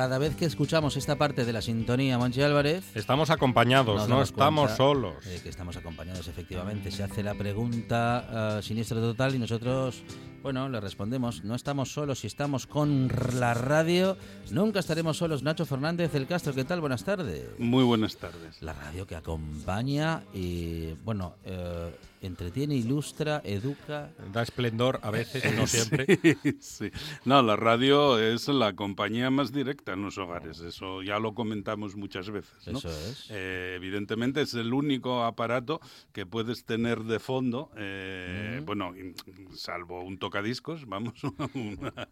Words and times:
Cada 0.00 0.16
vez 0.16 0.34
que 0.34 0.46
escuchamos 0.46 0.96
esta 0.96 1.16
parte 1.16 1.44
de 1.44 1.52
la 1.52 1.60
sintonía 1.60 2.16
Monchi 2.16 2.40
Álvarez, 2.40 2.96
Estamos 2.96 3.28
acompañados, 3.28 4.08
no 4.08 4.22
estamos 4.22 4.70
cuenta 4.70 4.76
solos. 4.78 5.14
que 5.42 5.50
estamos 5.50 5.76
acompañados 5.76 6.26
efectivamente. 6.26 6.90
Se 6.90 7.02
hace 7.02 7.22
la 7.22 7.34
pregunta 7.34 8.56
ah, 8.56 8.62
siniestra 8.62 8.98
total 8.98 9.34
y 9.34 9.38
nosotros, 9.38 10.02
bueno, 10.42 10.70
le 10.70 10.80
respondemos. 10.80 11.44
No 11.44 11.54
estamos 11.54 11.92
solos, 11.92 12.20
si 12.20 12.28
estamos 12.28 12.66
con 12.66 13.12
la 13.34 13.52
radio, 13.52 14.16
nunca 14.50 14.80
estaremos 14.80 15.18
solos. 15.18 15.42
Nacho 15.42 15.66
Fernández 15.66 16.10
del 16.12 16.26
Castro, 16.26 16.54
¿qué 16.54 16.64
tal? 16.64 16.80
Buenas 16.80 17.04
tardes. 17.04 17.50
Muy 17.58 17.84
buenas 17.84 18.16
tardes. 18.16 18.62
La 18.62 18.72
radio 18.72 19.06
que 19.06 19.16
acompaña 19.16 20.22
y, 20.32 20.94
bueno, 21.04 21.34
eh, 21.44 21.94
entretiene, 22.20 22.74
ilustra, 22.76 23.40
educa. 23.44 24.10
Da 24.32 24.42
esplendor 24.42 25.00
a 25.02 25.10
veces 25.10 25.44
y 25.44 25.56
no 25.56 25.66
siempre. 25.66 26.18
Sí. 26.60 26.90
No, 27.24 27.42
la 27.42 27.56
radio 27.56 28.18
es 28.18 28.48
la 28.48 28.74
compañía 28.74 29.30
más 29.30 29.52
directa 29.52 29.92
en 29.94 30.02
los 30.02 30.18
hogares. 30.18 30.60
Eso 30.60 31.02
ya 31.02 31.18
lo 31.18 31.34
comentamos 31.34 31.96
muchas 31.96 32.30
veces. 32.30 32.52
¿no? 32.68 32.78
Eso 32.78 32.88
es. 32.90 33.26
Eh, 33.30 33.74
evidentemente 33.76 34.42
es 34.42 34.54
el 34.54 34.72
único 34.72 35.24
aparato 35.24 35.80
que 36.12 36.26
puedes 36.26 36.64
tener 36.64 37.04
de 37.04 37.18
fondo, 37.18 37.70
eh, 37.76 38.60
bueno, 38.64 38.94
in- 38.96 39.14
salvo 39.54 40.02
un 40.02 40.18
tocadiscos, 40.18 40.86
vamos. 40.86 41.14
una- 41.54 42.08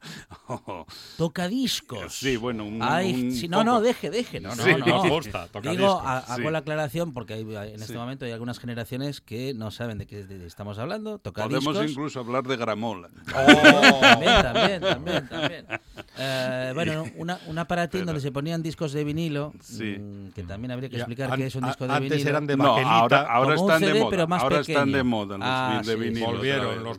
Tocadiscos. 1.17 2.15
Sí, 2.15 2.37
bueno, 2.37 2.65
un- 2.65 2.83
Ay, 2.83 3.15
un 3.27 3.33
sí, 3.33 3.49
no, 3.49 3.65
no, 3.65 3.81
deje, 3.81 4.11
deje. 4.11 4.41
No, 4.41 4.55
no, 4.55 4.63
Sí, 4.63 4.71
no. 4.71 4.85
tocadiscos. 4.85 5.63
Digo, 5.63 6.01
a- 6.01 6.19
hago 6.19 6.47
Sí. 6.47 6.51
la 6.53 6.59
aclaración 6.59 7.13
porque 7.13 7.35
hay, 7.35 7.43
en 7.43 7.75
este 7.81 7.87
Sí. 7.93 7.95
momento 7.95 8.25
hay 8.25 8.33
algunas 8.33 8.59
generaciones 8.59 9.21
que 9.21 9.55
no 9.55 9.71
saben 9.71 9.98
de 9.99 10.07
qué 10.07 10.27
estamos 10.47 10.79
hablando. 10.79 11.19
Tocadiscos. 11.19 11.65
Podemos 11.65 11.91
incluso 11.91 12.21
hablar 12.21 12.45
de 12.45 12.57
gramola. 12.57 13.09
También, 13.33 14.43
también, 14.43 14.81
también, 14.81 15.29
también. 15.29 15.67
Eh, 16.19 16.73
bueno, 16.75 17.05
una- 17.17 17.39
un 17.47 17.59
aparatín 17.59 18.05
donde 18.07 18.21
se 18.21 18.33
ponían 18.33 18.63
discos 18.63 18.93
de 18.93 19.05
vinilo, 19.05 19.53
Sí. 19.61 19.97
mm, 19.99 20.31
que 20.33 20.43
también 20.45 20.71
habría 20.73 20.89
que 20.89 20.97
Ya, 20.97 21.03
explicar 21.03 21.31
an- 21.33 21.39
qué 21.39 21.47
es 21.47 21.55
un 21.55 21.65
a- 21.65 21.69
disco 21.69 21.87
de 21.87 21.93
antes 21.95 22.11
vinilo. 22.11 22.31
eran 22.31 22.47
de 22.47 22.57
No, 22.57 22.65
ahora, 22.77 23.21
ahora 23.23 23.55
Como 23.57 23.67
un 23.67 23.73
están 23.73 23.93
de 23.93 23.99
moda. 24.01 24.11
pero 24.11 24.27
más 24.29 24.43
ahora 24.43 24.61
están 24.61 24.93
de 24.93 25.03
moda 25.03 25.39
los 25.39 25.47
Ah, 25.49 25.83
de 25.85 25.93
sí, 25.95 25.99
vinilo. 26.01 26.27
Volvieron 26.27 26.83
los. 26.85 26.97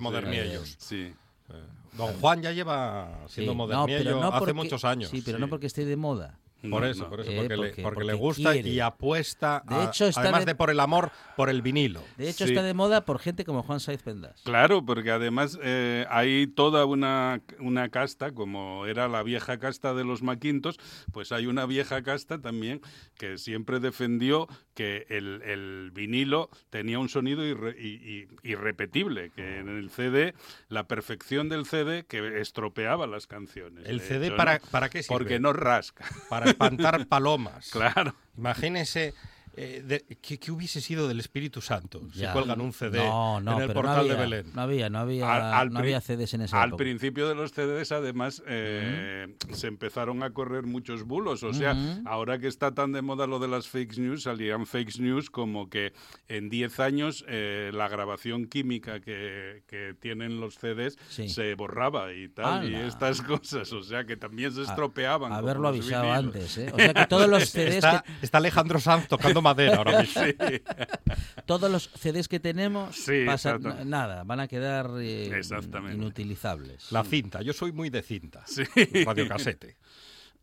Sí. 0.77 1.13
Don 1.97 2.13
Juan 2.21 2.41
ya 2.41 2.51
lleva 2.53 3.09
siendo 3.27 3.51
Sí, 3.51 3.57
no, 3.57 3.67
moderniello 3.67 4.03
pero 4.05 4.21
no 4.21 4.27
hace 4.33 4.53
muchos 4.53 4.85
años. 4.85 5.09
Sí, 5.09 5.21
pero 5.25 5.37
sí. 5.37 5.41
no 5.41 5.49
porque 5.49 5.67
esté 5.67 5.83
de 5.83 5.97
moda. 5.97 6.37
Por 6.69 6.83
eso, 6.85 7.03
no. 7.03 7.09
por 7.09 7.21
eso, 7.21 7.31
Eh, 7.31 7.35
porque, 7.37 7.55
porque- 7.55 7.75
le, 7.77 7.83
porque 7.83 7.99
le 8.03 8.11
porque 8.13 8.13
gusta 8.13 8.51
quiere. 8.53 8.69
y 8.69 8.79
apuesta, 8.79 9.63
De 9.67 9.75
a- 9.75 9.85
hecho, 9.85 10.07
está 10.07 10.21
además 10.21 10.41
de- 10.41 10.51
de 10.51 10.55
por 10.55 10.69
el 10.69 10.79
amor, 10.79 11.11
por 11.37 11.49
el 11.49 11.61
vinilo. 11.61 12.03
De 12.17 12.29
hecho, 12.29 12.45
Sí. 12.45 12.51
está 12.51 12.63
de 12.63 12.73
moda 12.73 13.05
por 13.05 13.19
gente 13.19 13.45
como 13.45 13.63
Juan 13.63 13.79
Saiz 13.79 14.01
Pendas. 14.03 14.41
Claro, 14.43 14.85
porque 14.85 15.11
además 15.11 15.57
eh, 15.61 16.05
hay 16.09 16.47
toda 16.47 16.85
una, 16.85 17.41
una 17.59 17.89
casta, 17.89 18.31
como 18.33 18.85
era 18.87 19.07
la 19.07 19.23
vieja 19.23 19.57
casta 19.59 19.93
de 19.93 20.03
los 20.03 20.21
maquintos, 20.21 20.77
pues 21.13 21.31
hay 21.31 21.45
una 21.47 21.65
vieja 21.65 22.03
casta 22.03 22.39
también 22.41 22.81
que 23.17 23.37
siempre 23.37 23.79
defendió 23.79 24.47
que 24.73 25.05
el, 25.09 25.41
el 25.43 25.91
vinilo 25.93 26.49
tenía 26.69 26.99
un 26.99 27.09
sonido 27.09 27.43
irre- 27.43 27.75
y- 27.79 28.27
y- 28.43 28.49
irrepetible, 28.69 29.31
que 29.35 29.59
en 29.59 29.69
el 29.69 29.89
CD, 29.89 30.33
la 30.67 30.87
perfección 30.87 31.47
del 31.49 31.65
CD 31.65 32.05
que 32.05 32.39
estropeaba 32.41 33.07
las 33.07 33.27
canciones. 33.27 33.85
¿El 33.87 34.01
CD 34.01 34.27
hecho, 34.27 34.35
para, 34.37 34.55
¿no? 34.59 34.65
para 34.71 34.89
qué 34.89 35.03
sirve? 35.03 35.13
Porque 35.17 35.39
no 35.39 35.53
rasca. 35.53 36.05
Para 36.29 36.48
espantar 36.49 37.05
palomas. 37.07 37.69
Claro. 37.71 38.15
Imagínese 38.37 39.13
eh, 39.61 39.83
de- 39.85 40.17
¿qué, 40.21 40.39
qué 40.39 40.51
hubiese 40.51 40.79
sido 40.79 41.07
del 41.09 41.19
Espíritu 41.19 41.59
Santo 41.59 42.01
si 42.13 42.19
Ya. 42.19 42.31
cuelgan 42.33 42.61
un 42.61 42.71
CD 42.71 42.97
No, 42.99 43.41
no, 43.41 43.57
en 43.57 43.63
el 43.63 43.73
portal 43.73 43.93
no 43.95 43.99
había, 44.01 44.13
de 44.13 44.19
Belén. 44.19 44.45
No 44.53 44.61
había, 44.61 44.89
no 44.89 44.99
había, 44.99 45.33
Al- 45.35 45.53
al 45.67 45.73
no 45.73 45.79
había 45.79 45.99
CDs 45.99 46.33
en 46.33 46.41
esa 46.41 46.61
Al 46.61 46.69
época. 46.69 46.83
principio 46.83 47.27
de 47.27 47.35
los 47.35 47.51
CDs, 47.51 47.91
además, 47.91 48.41
eh, 48.47 49.35
se 49.51 49.67
empezaron 49.67 50.23
a 50.23 50.29
correr 50.31 50.63
muchos 50.65 51.03
bulos. 51.03 51.43
O 51.43 51.53
sea, 51.53 51.73
Ujú. 51.73 52.03
ahora 52.07 52.39
que 52.39 52.47
está 52.47 52.73
tan 52.73 52.93
de 52.93 53.01
moda 53.01 53.27
lo 53.27 53.39
de 53.39 53.47
las 53.49 53.67
fake 53.67 53.97
news, 53.97 54.23
salían 54.23 54.65
fake 54.65 54.97
news 54.99 55.29
como 55.29 55.69
que 55.69 55.91
en 56.27 56.49
10 56.49 56.79
años 56.79 57.25
eh, 57.27 57.71
la 57.73 57.87
grabación 57.89 58.45
química 58.45 58.99
que, 59.01 59.63
que 59.67 59.93
tienen 59.99 60.39
los 60.39 60.55
CDs 60.55 60.95
Sí. 61.09 61.27
se 61.27 61.55
borraba 61.55 62.13
y 62.13 62.29
tal, 62.29 62.69
y 62.71 62.75
estas 62.75 63.21
cosas. 63.21 63.71
O 63.73 63.83
sea, 63.83 64.05
que 64.05 64.15
también 64.15 64.51
se 64.53 64.61
A- 64.61 64.63
estropeaban. 64.63 65.29
como 65.29 65.35
Haberlo 65.35 65.67
avisado 65.67 66.03
vinilos. 66.03 66.25
antes, 66.35 66.57
¿eh? 66.57 66.71
O 66.73 66.77
sea 66.77 66.93
que 66.93 67.05
todos 67.07 67.27
los 67.29 67.43
CDs 67.49 67.75
Está, 67.89 68.03
que, 68.03 68.25
está 68.25 68.37
Alejandro 68.37 68.79
Sanz 68.79 69.07
tocando 69.07 69.41
madera 69.49 69.77
ahora 69.77 69.99
mismo. 70.01 70.21
Sí. 70.23 70.61
todos 71.45 71.69
los 71.71 71.89
CDs 71.95 72.27
que 72.27 72.39
tenemos 72.39 72.95
Sí, 72.95 73.25
pasan- 73.25 73.57
exacto. 73.65 73.85
nada, 73.85 74.23
van 74.23 74.39
a 74.39 74.47
quedar 74.47 74.89
eh, 74.99 75.41
inutilizables. 75.93 76.91
La 76.91 77.03
cinta, 77.03 77.41
yo 77.41 77.53
soy 77.53 77.71
muy 77.71 77.89
de 77.89 78.01
cinta. 78.01 78.43
Sí. 78.47 78.63
Radiocasete. 79.05 79.77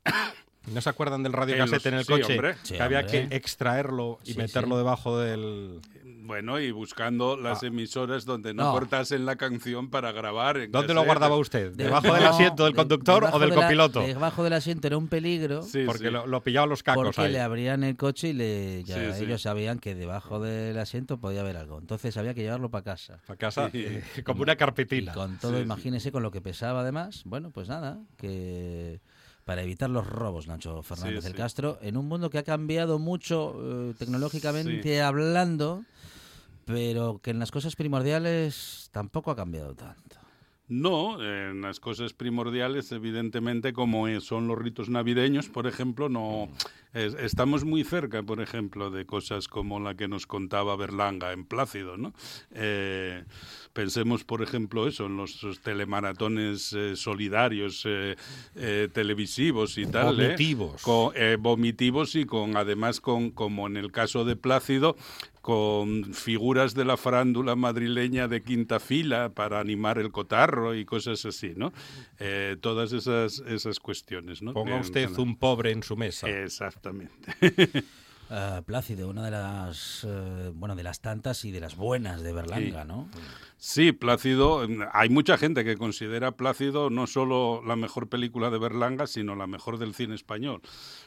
¿No 0.72 0.80
se 0.80 0.90
acuerdan 0.90 1.22
del 1.22 1.32
radiocasete 1.32 1.88
en, 1.90 1.94
En 1.94 2.00
el 2.00 2.06
coche? 2.06 2.32
hombre. 2.32 2.56
Sí, 2.64 2.74
que 2.74 2.82
había 2.82 3.00
hombre. 3.00 3.28
que 3.28 3.36
extraerlo 3.36 4.18
y 4.24 4.32
Sí, 4.32 4.38
meterlo 4.38 4.74
sí. 4.74 4.78
debajo 4.78 5.18
del... 5.20 5.80
Bueno, 6.26 6.58
y 6.60 6.70
buscando 6.72 7.36
las 7.36 7.62
Ah. 7.62 7.66
emisoras 7.68 8.24
donde 8.24 8.52
no, 8.52 8.64
No. 8.64 8.72
cortasen 8.72 9.24
la 9.26 9.36
canción 9.36 9.88
para 9.90 10.10
grabar. 10.12 10.56
en 10.58 10.72
¿Dónde 10.72 10.92
lo 10.94 11.04
guardaba 11.04 11.36
usted? 11.36 11.72
De- 11.72 11.84
¿Debajo 11.84 12.12
del 12.12 12.24
asiento 12.26 12.64
del 12.64 12.72
de- 12.72 12.76
conductor 12.76 13.24
o 13.32 13.38
del 13.38 13.50
de 13.50 13.56
la- 13.56 13.62
copiloto? 13.62 14.00
debajo 14.00 14.42
del 14.44 14.52
asiento 14.54 14.86
era 14.86 14.96
un 14.96 15.08
peligro 15.08 15.62
Sí, 15.62 15.84
Porque 15.86 16.04
sí. 16.06 16.10
lo, 16.10 16.26
lo 16.26 16.42
pillaban 16.42 16.68
los 16.68 16.82
cacos 16.82 17.04
porque 17.04 17.20
ahí. 17.22 17.32
le 17.32 17.40
abrían 17.40 17.84
el 17.84 17.96
coche 17.96 18.28
y 18.28 18.32
le, 18.32 18.82
ya 18.84 19.14
Sí, 19.14 19.24
ellos 19.24 19.42
sabían 19.42 19.78
que 19.78 19.94
debajo 19.94 20.40
del 20.40 20.78
asiento 20.78 21.18
podía 21.18 21.40
haber 21.42 21.56
algo. 21.56 21.78
Entonces 21.78 22.16
había 22.16 22.34
que 22.34 22.42
llevarlo 22.42 22.70
para 22.70 22.84
casa. 22.84 23.20
A 23.28 23.36
casa, 23.36 23.70
como 24.24 24.42
una 24.42 24.54
Y 24.54 24.56
carpetila. 24.56 25.12
con 25.14 25.38
todo, 25.38 25.60
imagínese 25.60 26.10
con 26.12 26.22
lo 26.22 26.30
que 26.30 26.40
pesaba 26.40 26.80
además. 26.80 27.22
Bueno, 27.24 27.50
pues 27.50 27.68
nada, 27.68 27.98
que 28.16 29.00
para 29.44 29.62
evitar 29.62 29.88
los 29.90 30.04
robos, 30.06 30.48
Nacho 30.48 30.82
Fernández 30.82 31.18
Sí, 31.20 31.24
del 31.24 31.32
sí. 31.32 31.36
Castro, 31.38 31.78
en 31.80 31.96
un 31.96 32.08
mundo 32.08 32.30
que 32.30 32.38
ha 32.38 32.42
cambiado 32.42 32.98
mucho 32.98 33.54
eh, 33.62 33.94
tecnológicamente 33.96 34.94
Sí. 34.94 34.98
hablando, 34.98 35.84
pero 36.66 37.20
que 37.22 37.30
en 37.30 37.38
las 37.38 37.50
cosas 37.50 37.76
primordiales 37.76 38.90
tampoco 38.92 39.30
ha 39.30 39.36
cambiado 39.36 39.74
tanto. 39.74 40.16
No, 40.68 41.22
en 41.22 41.60
las 41.62 41.78
cosas 41.78 42.12
primordiales, 42.12 42.90
evidentemente, 42.90 43.72
como 43.72 44.08
son 44.20 44.48
los 44.48 44.58
ritos 44.58 44.88
navideños, 44.88 45.48
por 45.48 45.68
ejemplo, 45.68 46.08
no 46.08 46.48
es- 46.56 46.66
estamos 46.96 47.64
muy 47.64 47.84
cerca, 47.84 48.22
por 48.22 48.40
ejemplo, 48.40 48.90
de 48.90 49.04
cosas 49.06 49.48
como 49.48 49.78
la 49.80 49.94
que 49.94 50.08
nos 50.08 50.26
contaba 50.26 50.76
Berlanga 50.76 51.32
en 51.32 51.44
Plácido, 51.44 51.96
¿no? 51.96 52.14
Eh, 52.52 53.24
pensemos, 53.72 54.24
por 54.24 54.42
ejemplo, 54.42 54.86
eso, 54.88 55.06
en 55.06 55.16
los 55.16 55.40
telemaratones 55.62 56.72
eh, 56.72 56.96
solidarios 56.96 57.82
eh, 57.86 58.16
eh, 58.54 58.88
televisivos 58.92 59.78
y 59.78 59.86
tal. 59.86 60.16
Vomitivos. 60.16 60.82
Con- 60.82 61.12
eh, 61.14 61.36
vomitivos 61.38 62.14
y 62.16 62.24
con, 62.24 62.56
además, 62.56 63.00
con, 63.00 63.30
como 63.30 63.66
en 63.66 63.76
el 63.76 63.92
caso 63.92 64.24
de 64.24 64.36
Plácido, 64.36 64.96
con 65.42 66.12
figuras 66.12 66.74
de 66.74 66.84
la 66.84 66.96
farándula 66.96 67.54
madrileña 67.54 68.26
de 68.26 68.42
quinta 68.42 68.80
fila 68.80 69.28
para 69.32 69.60
animar 69.60 69.96
el 69.98 70.10
cotarro 70.10 70.74
y 70.74 70.84
cosas 70.84 71.24
así, 71.24 71.52
¿no? 71.54 71.72
Eh, 72.18 72.56
todas 72.60 72.92
esas, 72.92 73.38
esas 73.46 73.78
cuestiones, 73.78 74.42
¿no? 74.42 74.52
Ponga 74.54 74.72
usted 74.80 75.08
un 75.22 75.36
pobre 75.38 75.70
en 75.70 75.84
su 75.84 75.96
mesa. 75.96 76.28
Exactamente. 76.86 77.76
eh, 78.30 78.62
Plácido, 78.66 79.08
una 79.08 79.24
de 79.24 79.30
las 79.30 80.04
eh, 80.08 80.50
bueno 80.54 80.74
de 80.76 80.82
las 80.82 81.00
tantas 81.00 81.44
y 81.44 81.50
de 81.52 81.60
las 81.60 81.76
buenas 81.76 82.22
de 82.22 82.32
Berlanga, 82.32 82.84
¿no? 82.84 83.08
Sí, 83.56 83.92
Plácido. 83.92 84.66
Hay 84.92 85.08
mucha 85.08 85.38
gente 85.38 85.64
que 85.64 85.76
considera 85.76 86.32
Plácido 86.32 86.90
no 86.90 87.06
solo 87.06 87.62
la 87.64 87.76
mejor 87.76 88.08
película 88.08 88.50
de 88.50 88.58
Berlanga, 88.58 89.06
sino 89.06 89.36
la 89.36 89.46
mejor 89.46 89.78
del 89.78 89.94
cine 89.94 90.14
español. 90.14 90.60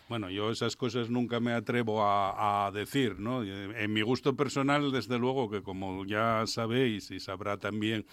Bueno, 0.07 0.29
yo 0.29 0.49
esas 0.51 0.75
cosas 0.75 1.09
nunca 1.09 1.39
me 1.39 1.53
atrevo 1.53 2.03
a, 2.03 2.67
a 2.67 2.71
decir, 2.71 3.19
¿no? 3.19 3.43
En 3.43 3.93
mi 3.93 4.01
gusto 4.01 4.35
personal, 4.35 4.91
desde 4.91 5.19
luego, 5.19 5.49
que 5.49 5.61
como 5.61 6.05
ya 6.05 6.43
sabéis 6.47 7.11
y 7.11 7.19
sabrá 7.19 7.57
también 7.57 8.05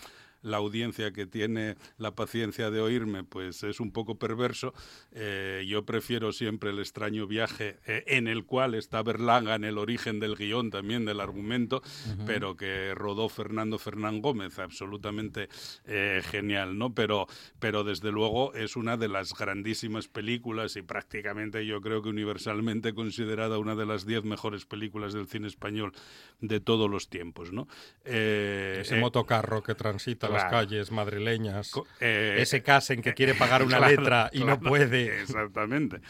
la 0.43 0.59
audiencia 0.59 1.13
que 1.13 1.27
tiene 1.27 1.77
la 1.99 2.15
paciencia 2.15 2.71
de 2.71 2.81
oírme, 2.81 3.25
pues 3.25 3.63
es 3.63 3.81
un 3.81 3.91
poco 3.93 4.19
perverso. 4.19 4.75
Eh, 5.13 5.65
yo 5.67 5.85
prefiero 5.85 6.33
siempre 6.33 6.71
el 6.71 6.79
extraño 6.79 7.27
viaje 7.27 7.79
eh, 7.87 8.05
en 8.07 8.29
el 8.29 8.45
cual 8.45 8.75
está 8.75 9.03
Berlanga 9.03 9.55
en 9.55 9.65
el 9.65 9.79
origen 9.79 10.21
del 10.21 10.37
guion 10.37 10.71
también 10.71 11.05
del 11.05 11.21
argumento, 11.21 11.83
pero 12.27 12.57
que 12.57 12.95
rodó 12.95 13.29
Fernando 13.29 13.79
Fernán 13.79 14.23
Gómez, 14.23 14.59
absolutamente 14.59 15.49
eh, 15.87 16.23
genial, 16.25 16.79
¿no? 16.79 16.95
Pero, 16.95 17.27
pero 17.59 17.85
desde 17.85 18.13
luego 18.13 18.55
es 18.55 18.77
una 18.77 18.97
de 18.97 19.09
las 19.09 19.35
grandísimas 19.35 20.09
películas 20.09 20.77
y 20.77 20.83
prácticamente 20.83 21.67
yo 21.67 21.81
creo 21.81 22.03
que 22.03 22.09
universalmente 22.09 22.95
considerada 22.95 23.59
una 23.59 23.75
de 23.75 23.87
las 23.87 24.07
diez 24.07 24.25
mejores 24.25 24.65
películas 24.65 25.13
del 25.13 25.27
cine 25.27 25.49
español 25.49 25.93
de 26.41 26.61
todos 26.61 26.91
los 26.91 27.09
tiempos, 27.09 27.53
¿no? 27.53 27.67
Ese 28.05 28.97
motocarro 29.01 29.63
que 29.63 29.75
transita 29.75 30.26
las 30.29 30.45
calles 30.45 30.91
madrileñas, 30.91 31.73
eh, 32.01 32.37
ese 32.39 32.63
casen 32.63 33.03
que 33.03 33.15
quiere 33.15 33.35
pagar 33.35 33.63
una 33.63 33.77
claro, 33.79 33.97
letra 33.97 34.31
y 34.33 34.45
no 34.45 34.59
puede. 34.61 35.21
Exactamente. 35.23 36.01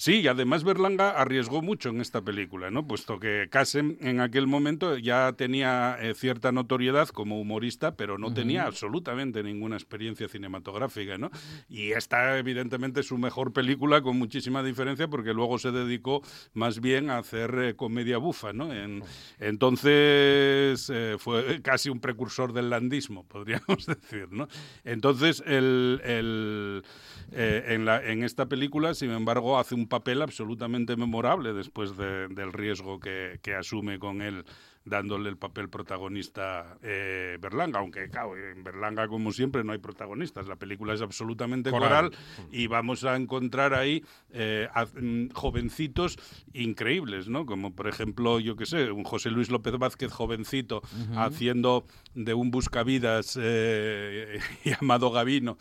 Sí, 0.00 0.20
y 0.20 0.28
además 0.28 0.62
Berlanga 0.62 1.10
arriesgó 1.10 1.60
mucho 1.60 1.88
en 1.88 2.00
esta 2.00 2.22
película, 2.22 2.70
¿no? 2.70 2.86
Puesto 2.86 3.18
que 3.18 3.48
Kassem 3.50 3.96
en 4.00 4.20
aquel 4.20 4.46
momento 4.46 4.96
ya 4.96 5.32
tenía 5.32 5.96
eh, 6.00 6.14
cierta 6.14 6.52
notoriedad 6.52 7.08
como 7.08 7.40
humorista, 7.40 7.96
pero 7.96 8.16
no 8.16 8.32
tenía 8.32 8.62
absolutamente 8.66 9.42
ninguna 9.42 9.74
experiencia 9.74 10.28
cinematográfica, 10.28 11.18
¿no? 11.18 11.32
Y 11.68 11.90
esta, 11.90 12.38
evidentemente, 12.38 13.00
es 13.00 13.08
su 13.08 13.18
mejor 13.18 13.52
película 13.52 14.00
con 14.00 14.16
muchísima 14.16 14.62
diferencia, 14.62 15.08
porque 15.08 15.34
luego 15.34 15.58
se 15.58 15.72
dedicó 15.72 16.22
más 16.54 16.80
bien 16.80 17.10
a 17.10 17.18
hacer 17.18 17.52
eh, 17.58 17.74
comedia 17.74 18.18
bufa, 18.18 18.52
¿no? 18.52 18.72
En- 18.72 19.02
entonces 19.40 20.88
eh, 20.94 21.16
fue 21.18 21.60
casi 21.60 21.90
un 21.90 21.98
precursor 21.98 22.52
del 22.52 22.70
landismo, 22.70 23.24
podríamos 23.26 23.86
decir, 23.86 24.28
¿no? 24.30 24.46
Entonces, 24.84 25.42
el, 25.44 26.00
el, 26.04 26.84
en, 27.32 27.84
la, 27.84 28.00
en 28.06 28.22
esta 28.22 28.46
película, 28.46 28.94
sin 28.94 29.10
embargo, 29.10 29.58
hace 29.58 29.74
un 29.74 29.87
papel 29.88 30.22
absolutamente 30.22 30.96
memorable 30.96 31.52
después 31.52 31.96
de- 31.96 32.28
del 32.28 32.52
riesgo 32.52 33.00
que, 33.00 33.38
que 33.42 33.54
asume 33.54 33.98
con 33.98 34.22
él 34.22 34.44
dándole 34.84 35.28
el 35.28 35.36
papel 35.36 35.68
protagonista 35.68 36.78
eh, 36.82 37.36
Berlanga, 37.40 37.80
aunque 37.80 38.08
claro, 38.08 38.36
en 38.36 38.64
Berlanga 38.64 39.06
como 39.08 39.32
siempre 39.32 39.62
no 39.64 39.72
hay 39.72 39.78
protagonistas, 39.78 40.46
la 40.48 40.56
película 40.56 40.94
es 40.94 41.02
absolutamente 41.02 41.70
Coral. 41.70 42.10
coral, 42.10 42.48
y 42.50 42.66
vamos 42.68 43.04
a 43.04 43.16
encontrar 43.16 43.74
ahí 43.74 44.02
eh, 44.30 44.68
a- 44.72 44.86
mm, 44.86 45.30
jovencitos 45.34 46.18
increíbles, 46.52 47.28
¿no? 47.28 47.46
Como 47.46 47.74
por 47.74 47.88
ejemplo, 47.88 48.40
yo 48.40 48.56
qué 48.56 48.66
sé, 48.66 48.90
un 48.90 49.04
José 49.04 49.30
Luis 49.30 49.50
López 49.50 49.76
Vázquez 49.78 50.10
jovencito 50.12 50.82
haciendo 51.16 51.84
de 52.14 52.34
un 52.34 52.50
buscavidas 52.50 53.38
eh, 53.40 54.38
llamado 54.64 55.10
Gavino, 55.10 55.58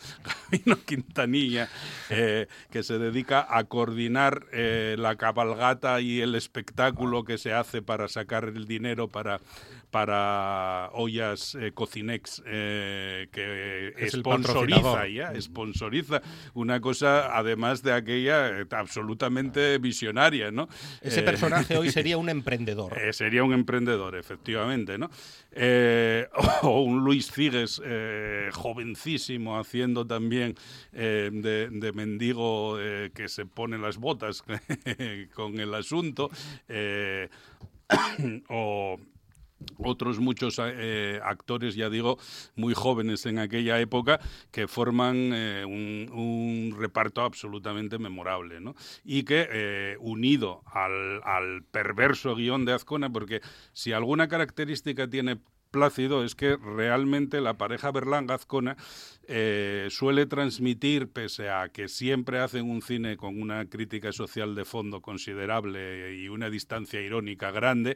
Gavino 0.51 0.77
Quintanilla, 0.85 1.69
eh, 2.09 2.47
que 2.71 2.83
se 2.83 2.97
dedica 2.97 3.45
a 3.49 3.63
coordinar 3.65 4.45
la 4.51 5.15
cabalgata 5.17 5.99
y 6.01 6.21
el 6.21 6.35
espectáculo 6.35 7.23
que 7.23 7.37
se 7.37 7.53
hace 7.53 7.81
para 7.81 8.07
sacar 8.07 8.45
el 8.45 8.65
dinero 8.65 9.06
para 9.07 9.39
para 9.92 10.89
ollas 10.94 11.56
eh, 11.56 11.71
Cocinex 11.74 12.44
eh, 12.45 13.30
que 13.31 13.94
Es 13.98 14.12
sponsoriza 14.12 15.07
ya, 15.07 15.33
sponsoriza 15.42 16.21
una 16.54 16.81
cosa 16.81 17.38
además 17.38 17.83
de 17.83 17.94
aquella 17.94 18.59
eh, 18.59 18.65
absolutamente 18.71 19.77
visionaria, 19.77 20.51
¿no? 20.51 20.68
Ese 21.01 21.21
personaje 21.24 21.77
hoy 21.77 21.89
sería 21.92 22.18
un 22.18 22.30
emprendedor. 22.30 22.94
sería 23.12 23.44
un 23.44 23.54
emprendedor, 23.54 24.15
efectivamente, 24.15 24.98
¿no? 24.98 25.10
O 26.62 26.81
un 26.81 27.03
Luis 27.03 27.31
Figues 27.31 27.81
jovencísimo 28.53 29.57
haciendo 29.57 30.06
también 30.06 30.56
de, 30.92 31.69
de 31.71 31.94
mendigo 31.94 32.77
que 33.13 33.27
se 33.27 33.45
pone 33.45 33.77
las 33.77 33.98
botas 33.98 34.44
con 35.33 35.60
el 35.60 35.74
asunto. 35.74 36.30
eh, 36.68 37.30
o 38.50 38.98
otros 39.78 40.19
muchos 40.19 40.60
eh, 40.60 41.19
actores, 41.24 41.75
ya 41.75 41.89
digo, 41.89 42.18
muy 42.56 42.74
jóvenes 42.74 43.25
en 43.25 43.39
aquella 43.39 43.80
época, 43.80 44.19
que 44.51 44.68
forman 44.68 45.31
eh, 45.34 45.66
un, 45.66 46.75
reparto 46.78 47.22
absolutamente 47.22 47.98
memorable, 47.98 48.62
¿no? 48.62 48.75
Y 49.04 49.24
que, 49.24 49.48
eh, 49.51 49.98
unido 50.00 50.62
al, 50.66 51.22
al 51.24 51.63
perverso 51.63 52.36
guion 52.36 52.66
de 52.66 52.74
Azcona, 52.74 53.10
porque 53.10 53.42
si 53.74 53.94
alguna 53.94 54.28
característica 54.28 55.10
tiene 55.10 55.39
Plácido 55.77 56.24
es 56.24 56.33
que 56.33 56.57
realmente 56.57 57.39
la 57.39 57.56
pareja 57.56 57.91
Berlanga-Azcona 57.91 58.77
eh, 59.27 59.89
suele 59.91 60.25
transmitir, 60.25 61.09
pese 61.09 61.50
a 61.50 61.69
que 61.69 61.88
siempre 61.88 62.39
hacen 62.39 62.68
un 62.68 62.81
cine 62.81 63.15
con 63.15 63.39
una 63.39 63.65
crítica 63.65 64.12
social 64.12 64.56
de 64.56 64.65
fondo 64.65 65.01
considerable 65.01 66.15
y 66.15 66.29
una 66.29 66.50
distancia 66.50 67.00
irónica 67.00 67.51
grande, 67.51 67.95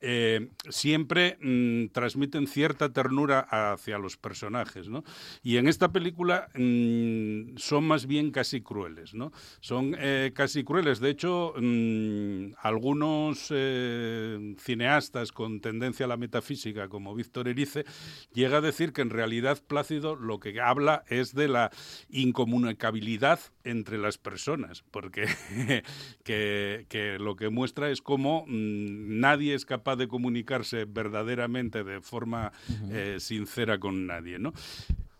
eh, 0.00 0.48
siempre 0.70 1.36
mm, 1.42 1.88
transmiten 1.92 2.46
cierta 2.46 2.90
ternura 2.90 3.40
hacia 3.40 3.98
los 3.98 4.16
personajes, 4.16 4.88
¿no? 4.88 5.04
Y 5.42 5.58
en 5.58 5.68
esta 5.68 5.92
película 5.92 6.48
mm, 6.54 7.58
son 7.58 7.84
más 7.84 8.06
bien 8.06 8.30
casi 8.30 8.62
crueles, 8.62 9.12
¿no? 9.12 9.30
Son 9.60 9.94
eh, 9.98 10.32
casi 10.34 10.64
crueles. 10.64 11.00
De 11.00 11.10
hecho, 11.10 11.52
mm, 11.54 12.54
algunos 12.62 13.48
eh, 13.50 14.54
cineastas 14.58 15.32
con 15.32 15.60
tendencia 15.60 16.06
a 16.06 16.08
la 16.08 16.16
metafísica, 16.16 16.88
como 16.88 17.14
Víctor 17.20 17.48
Erice, 17.48 17.84
llega 18.32 18.58
a 18.58 18.60
decir 18.62 18.94
que 18.94 19.02
en 19.02 19.10
realidad 19.10 19.62
Plácido 19.66 20.16
lo 20.16 20.40
que 20.40 20.58
habla 20.58 21.04
es 21.08 21.34
de 21.34 21.48
la 21.48 21.70
incomunicabilidad 22.08 23.40
entre 23.62 23.98
las 23.98 24.16
personas, 24.16 24.84
porque 24.90 25.26
que, 26.24 26.86
que 26.88 27.18
lo 27.18 27.36
que 27.36 27.50
muestra 27.50 27.90
es 27.90 28.00
cómo 28.00 28.44
mm, 28.46 29.20
nadie 29.20 29.54
es 29.54 29.66
capaz 29.66 29.96
de 29.96 30.08
comunicarse 30.08 30.86
verdaderamente 30.86 31.84
de 31.84 32.00
forma 32.00 32.52
eh, 32.90 33.16
sincera 33.18 33.78
con 33.78 34.06
nadie, 34.06 34.38
¿no? 34.38 34.54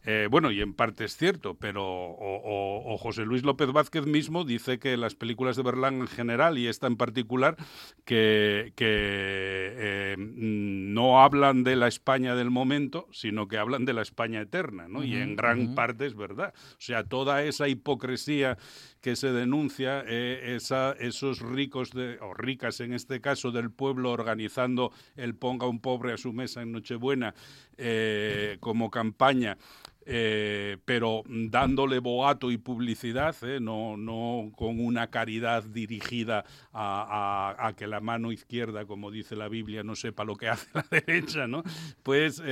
Eh, 0.07 0.29
bueno, 0.31 0.51
y 0.51 0.61
en 0.63 0.73
parte 0.75 1.05
es 1.05 1.17
cierto, 1.17 1.55
pero 1.55 1.85
o, 1.85 2.37
o- 2.37 2.95
o 2.95 2.99
José 2.99 3.25
Luis 3.27 3.43
López 3.45 3.71
Vázquez 3.73 4.07
mismo 4.07 4.45
dice 4.45 4.79
que 4.79 4.97
las 4.97 5.15
películas 5.15 5.57
de 5.57 5.63
Berlán 5.63 5.97
en 6.01 6.07
general 6.07 6.57
y 6.59 6.67
esta 6.69 6.87
en 6.87 6.97
particular 6.97 7.57
que, 8.05 8.73
que 8.77 8.87
eh, 8.89 10.17
no 10.19 11.23
hablan 11.23 11.65
de 11.65 11.77
la 11.77 11.89
España 11.89 12.35
del 12.35 12.51
momento, 12.51 13.09
sino 13.13 13.47
que 13.49 13.59
hablan 13.59 13.85
de 13.85 13.93
la 13.93 14.03
España 14.03 14.41
eterna, 14.41 14.89
¿no? 14.89 15.05
y 15.05 15.17
en 15.17 15.37
gran 15.37 15.75
parte 15.75 16.07
es 16.07 16.15
verdad. 16.17 16.55
O 16.57 16.77
sea, 16.79 17.05
toda 17.05 17.43
esa 17.45 17.69
hipocresía 17.69 18.57
que 19.01 19.17
se 19.17 19.33
denuncia, 19.33 20.05
eh, 20.07 20.55
esa, 20.57 20.93
esos 20.93 21.41
ricos 21.41 21.91
de, 21.93 22.19
o 22.21 22.35
ricas 22.35 22.81
en 22.81 22.93
este 22.93 23.21
caso 23.21 23.51
del 23.51 23.71
pueblo 23.71 24.11
organizando 24.11 24.93
el 25.17 25.35
ponga 25.35 25.67
un 25.67 25.81
pobre 25.81 26.13
a 26.13 26.17
su 26.19 26.33
mesa 26.33 26.61
en 26.63 26.73
Nochebuena 26.73 27.35
eh, 27.83 28.59
como 28.61 28.91
campaña, 28.91 29.57
eh, 30.05 30.77
pero 30.85 31.23
dándole 31.27 31.99
boato 31.99 32.51
y 32.51 32.59
publicidad, 32.59 33.35
eh, 33.43 33.59
no, 33.59 33.97
no 33.97 34.53
con 34.55 34.85
una 34.85 35.07
caridad 35.07 35.65
dirigida 35.65 36.45
a, 36.75 37.73
que 37.79 37.87
la 37.87 38.01
mano 38.01 38.33
izquierda, 38.33 38.85
como 38.85 39.11
dice 39.11 39.35
la 39.35 39.49
Biblia, 39.49 39.83
no 39.83 39.97
sepa 39.97 40.25
lo 40.25 40.37
que 40.37 40.49
hace 40.49 40.69
la 40.75 40.85
derecha, 40.91 41.47
¿no? 41.47 41.63
Pues 42.03 42.43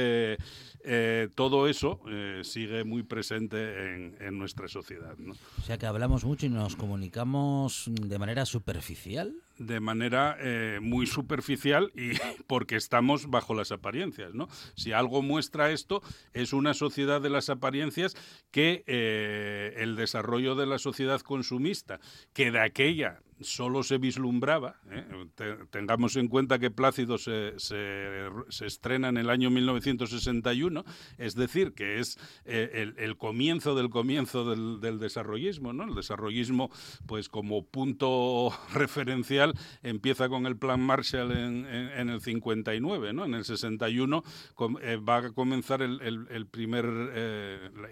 todo 1.34 1.68
eso 1.68 2.00
sigue 2.42 2.84
muy 2.84 3.02
presente 3.02 3.94
en, 3.94 4.16
en 4.18 4.38
nuestra 4.38 4.66
sociedad. 4.66 5.14
O 5.58 5.62
sea 5.62 5.76
que 5.76 5.84
hablamos 5.84 6.24
mucho 6.24 6.46
y 6.46 6.48
nos 6.48 6.74
comunicamos 6.74 7.90
de 7.92 8.18
manera 8.18 8.46
superficial. 8.46 9.34
De 9.58 9.80
manera 9.80 10.36
eh, 10.40 10.78
muy 10.80 11.06
superficial 11.06 11.92
y 11.94 12.10
porque 12.46 12.76
estamos 12.76 13.30
bajo 13.30 13.54
las 13.54 13.72
apariencias, 13.72 14.34
¿no? 14.34 14.48
Si 14.74 14.92
algo 14.92 15.22
muestra 15.22 15.70
esto 15.70 16.02
es 16.32 16.52
una 16.52 16.74
sociedad 16.74 17.20
de 17.20 17.30
las 17.30 17.50
apariencias 17.50 18.14
que 18.50 18.84
eh, 18.86 19.74
el 19.78 19.96
desarrollo 19.96 20.54
de 20.54 20.66
la 20.66 20.78
sociedad 20.78 21.20
consumista, 21.20 22.00
que 22.32 22.50
de 22.50 22.60
aquella 22.60 23.20
solo 23.40 23.82
se 23.82 23.98
vislumbraba, 23.98 24.76
¿eh? 24.90 25.04
Te- 25.34 25.56
tengamos 25.70 26.16
en 26.16 26.28
cuenta 26.28 26.58
que 26.58 26.70
Plácido 26.70 27.18
se, 27.18 27.54
se- 27.58 28.28
estrena 28.66 29.08
en 29.08 29.16
el 29.16 29.30
año 29.30 29.50
1961, 29.50 30.84
es 31.18 31.34
decir, 31.34 31.72
que 31.72 31.98
es 32.00 32.18
eh, 32.44 32.92
el, 32.98 33.16
comienzo 33.16 33.74
del 33.74 33.90
comienzo 33.90 34.48
del, 34.48 34.80
del 34.80 34.98
desarrollismo, 34.98 35.72
¿no? 35.72 35.84
El 35.84 35.94
desarrollismo, 35.94 36.70
pues 37.06 37.28
como 37.28 37.64
punto 37.64 38.50
referencial, 38.74 39.54
empieza 39.82 40.28
con 40.28 40.46
el 40.46 40.56
Plan 40.56 40.80
Marshall 40.80 41.32
en, 41.32 41.66
en- 41.66 42.08
el 42.08 42.20
59, 42.20 43.12
¿no? 43.12 43.24
En 43.24 43.34
el 43.34 43.44
61 43.44 44.22
com- 44.54 44.76
eh, 44.82 44.96
va 44.96 45.16
a 45.18 45.30
comenzar 45.32 45.82
el, 45.82 46.00
el- 46.00 46.26
el 46.30 46.46
primer, 46.46 46.84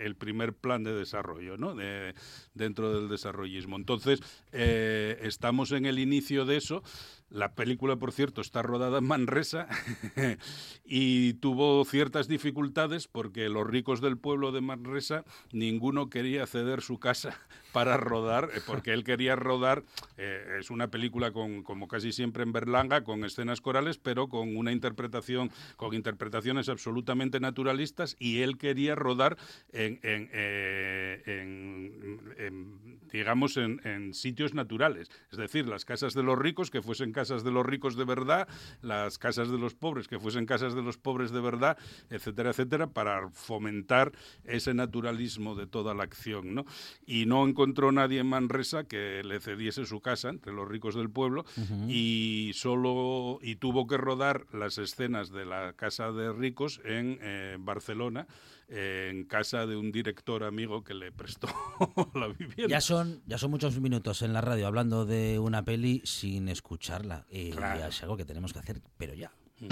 el 0.01 0.17
primer 0.17 0.53
plan 0.55 0.83
de 0.85 0.93
desarrollo, 0.95 1.57
¿no? 1.57 1.75
De- 1.75 2.15
dentro 2.55 2.93
del 2.95 3.09
desarrollismo. 3.09 3.77
Entonces, 3.77 4.21
estamos 5.37 5.71
en 5.73 5.85
el 5.85 5.99
inicio 5.99 6.47
de 6.47 6.57
eso. 6.57 6.83
La 7.29 7.55
película, 7.55 7.97
por 7.97 8.13
cierto, 8.13 8.41
está 8.41 8.63
rodada 8.63 8.99
en 8.99 9.05
Manresa 9.05 9.69
y 10.85 11.35
tuvo 11.35 11.85
ciertas 11.85 12.29
dificultades 12.29 13.07
porque 13.09 13.49
los 13.49 13.67
ricos 13.67 14.01
del 14.01 14.17
pueblo 14.17 14.51
de 14.53 14.61
Manresa, 14.61 15.25
ninguno 15.53 16.09
quería 16.09 16.47
ceder 16.47 16.81
su 16.81 16.99
casa 16.99 17.39
para 17.73 17.99
rodar, 17.99 18.49
eh, 18.55 18.61
porque 18.65 18.93
él 18.93 19.05
quería 19.05 19.37
rodar, 19.37 19.83
eh, 20.17 20.59
es 20.61 20.71
una 20.71 20.89
película 20.89 21.33
con, 21.33 21.63
como 21.65 21.89
casi 21.89 22.13
siempre 22.13 22.45
en 22.45 22.53
Berlanga, 22.53 23.05
con 23.05 23.25
escenas 23.25 23.61
corales, 23.61 23.99
pero 23.99 24.29
con 24.29 24.57
una 24.57 24.73
interpretación, 24.73 25.51
con 25.77 25.93
interpretaciones 25.93 26.71
absolutamente 26.71 27.41
naturalistas, 27.41 28.17
y 28.19 28.41
él 28.41 28.57
quería 28.57 28.95
rodar 28.95 29.37
en, 29.73 29.99
eh, 30.03 31.21
digamos, 33.13 33.57
en, 33.57 33.81
en 33.85 34.15
sitios 34.15 34.55
naturales, 34.55 35.11
es 35.31 35.39
decir, 35.39 35.67
las 35.67 35.85
casas 35.85 36.15
de 36.15 36.23
los 36.23 36.39
ricos 36.39 36.71
que 36.71 36.83
fuesen 36.83 37.13
casas 37.13 37.45
de 37.45 37.51
los 37.51 37.65
ricos 37.65 37.97
de 37.97 38.05
verdad, 38.05 38.49
las 38.83 39.19
casas 39.19 39.51
de 39.51 39.59
los 39.59 39.75
pobres 39.75 40.09
que 40.09 40.19
fuesen 40.19 40.47
casas 40.47 40.75
de 40.75 40.83
los 40.83 40.99
pobres 40.99 41.31
de 41.31 41.41
verdad, 41.41 41.79
etcétera, 42.11 42.51
etcétera, 42.51 42.89
para 42.89 43.29
fomentar 43.31 44.13
ese 44.45 44.75
naturalismo 44.75 45.55
de 45.55 45.67
toda 45.67 45.95
la 45.95 46.05
acción, 46.05 46.55
¿no? 46.55 46.65
Y 47.07 47.27
no 47.27 47.47
encontró 47.47 47.93
nadie 47.93 48.21
en 48.21 48.27
Manresa 48.27 48.85
que 48.85 49.23
le 49.25 49.41
cediese 49.41 49.85
su 49.87 50.01
casa 50.01 50.29
entre 50.29 50.53
los 50.53 50.69
ricos 50.69 50.95
del 50.95 51.11
pueblo 51.11 51.45
y 51.89 52.53
solo 52.55 53.39
y 53.43 53.57
tuvo 53.57 53.87
que 53.87 53.97
rodar 53.97 54.47
las 54.53 54.79
escenas 54.79 55.31
de 55.31 55.45
la 55.45 55.73
casa 55.75 56.13
de 56.13 56.33
ricos 56.33 56.81
en 56.85 57.19
eh, 57.21 57.57
Barcelona 57.59 58.27
eh, 58.69 59.09
en 59.11 59.25
casa 59.25 59.67
de 59.67 59.77
un 59.77 59.93
director 59.93 60.43
amigo 60.45 60.83
que 60.85 60.95
le 60.95 61.13
prestó 61.13 61.49
la 62.15 62.29
vivienda. 62.29 62.67
Ya 62.69 62.81
son, 62.81 63.23
ya 63.27 63.39
son 63.39 63.51
muchos 63.51 63.79
minutos 63.81 64.23
en 64.23 64.33
la 64.33 64.41
radio 64.41 64.67
hablando 64.67 65.05
de 65.07 65.39
una 65.39 65.65
peli 65.65 66.03
sin 66.05 66.49
escucharla. 66.49 67.27
Y 67.31 67.51
Claro. 67.51 67.87
es 67.87 68.03
algo 68.03 68.17
que 68.17 68.25
tenemos 68.25 68.53
que 68.53 68.59
hacer, 68.59 68.81
pero 68.97 69.15
ya. 69.15 69.33
En 69.61 69.69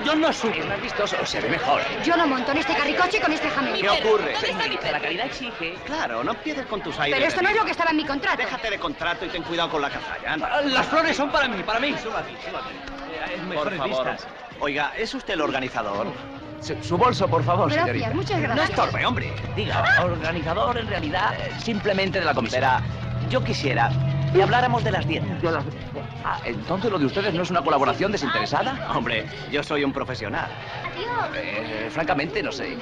yo 0.00 0.14
no 0.14 0.32
subo. 0.32 0.52
Es 0.52 0.66
más 0.66 0.80
vistoso, 0.80 1.16
se 1.24 1.40
ve 1.40 1.48
mejor. 1.50 1.80
Yo 2.04 2.16
no 2.16 2.26
monto 2.26 2.52
en 2.52 2.58
este 2.58 2.74
carricoche 2.74 3.20
con 3.20 3.32
este 3.32 3.48
jamón. 3.48 3.74
¿Qué 3.80 3.88
ocurre? 3.88 4.36
Señorita, 4.36 4.92
la 4.92 5.00
calidad 5.00 5.26
exige. 5.26 5.74
Claro, 5.84 6.24
no 6.24 6.32
empieces 6.32 6.66
con 6.66 6.82
tus 6.82 6.98
aires. 6.98 7.18
Pero 7.18 7.28
esto 7.28 7.42
no 7.42 7.48
es 7.48 7.56
lo 7.56 7.64
que 7.64 7.70
estaba 7.70 7.90
en 7.90 7.96
mi 7.96 8.04
contrato. 8.04 8.38
Déjate 8.38 8.70
de 8.70 8.78
contrato 8.78 9.24
y 9.24 9.28
ten 9.28 9.42
cuidado 9.42 9.70
con 9.70 9.82
la 9.82 9.90
cazalla. 9.90 10.32
anda. 10.32 10.62
Las 10.62 10.86
flores 10.86 11.16
son 11.16 11.30
para 11.30 11.48
mí, 11.48 11.62
para 11.62 11.80
mí. 11.80 11.94
Súbate, 12.02 12.30
súbate. 12.48 13.54
Por 13.54 13.76
favor. 13.76 14.16
Oiga, 14.60 14.92
¿es 14.96 15.14
usted 15.14 15.34
el 15.34 15.42
organizador? 15.42 16.06
Su, 16.80 16.96
bolso, 16.96 17.28
por 17.28 17.44
favor, 17.44 17.70
Gracias, 17.70 18.14
muchas 18.14 18.40
No 18.40 18.48
gracias. 18.48 18.70
estorbe, 18.70 19.06
hombre. 19.06 19.32
Diga, 19.54 19.84
organizador 20.02 20.78
en 20.78 20.88
realidad 20.88 21.34
eh, 21.38 21.52
simplemente 21.62 22.18
de 22.18 22.24
la 22.24 22.34
comisión. 22.34 22.60
Verá, 22.60 22.82
yo 23.28 23.44
quisiera 23.44 23.90
que 24.36 24.42
habláramos 24.42 24.84
de 24.84 24.90
las 24.90 25.06
dietas. 25.06 25.28
Ah, 26.24 26.40
entonces 26.44 26.90
lo 26.90 26.98
de 26.98 27.06
ustedes 27.06 27.32
no 27.32 27.42
es 27.42 27.50
una 27.50 27.62
colaboración 27.62 28.12
desinteresada. 28.12 28.88
Hombre, 28.94 29.26
yo 29.50 29.62
soy 29.62 29.84
un 29.84 29.92
profesional. 29.92 30.48
Eh, 31.34 31.88
francamente, 31.90 32.42
no 32.42 32.52
sé. 32.52 32.72
Eh, 32.74 32.78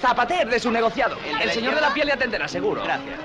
Zapater 0.00 0.48
de 0.48 0.60
su 0.60 0.70
negociado. 0.70 1.16
El, 1.40 1.50
señor 1.50 1.74
de 1.74 1.80
la 1.80 1.94
piel 1.94 2.06
le 2.08 2.12
atenderá, 2.14 2.46
seguro. 2.48 2.82
Gracias. 2.82 3.18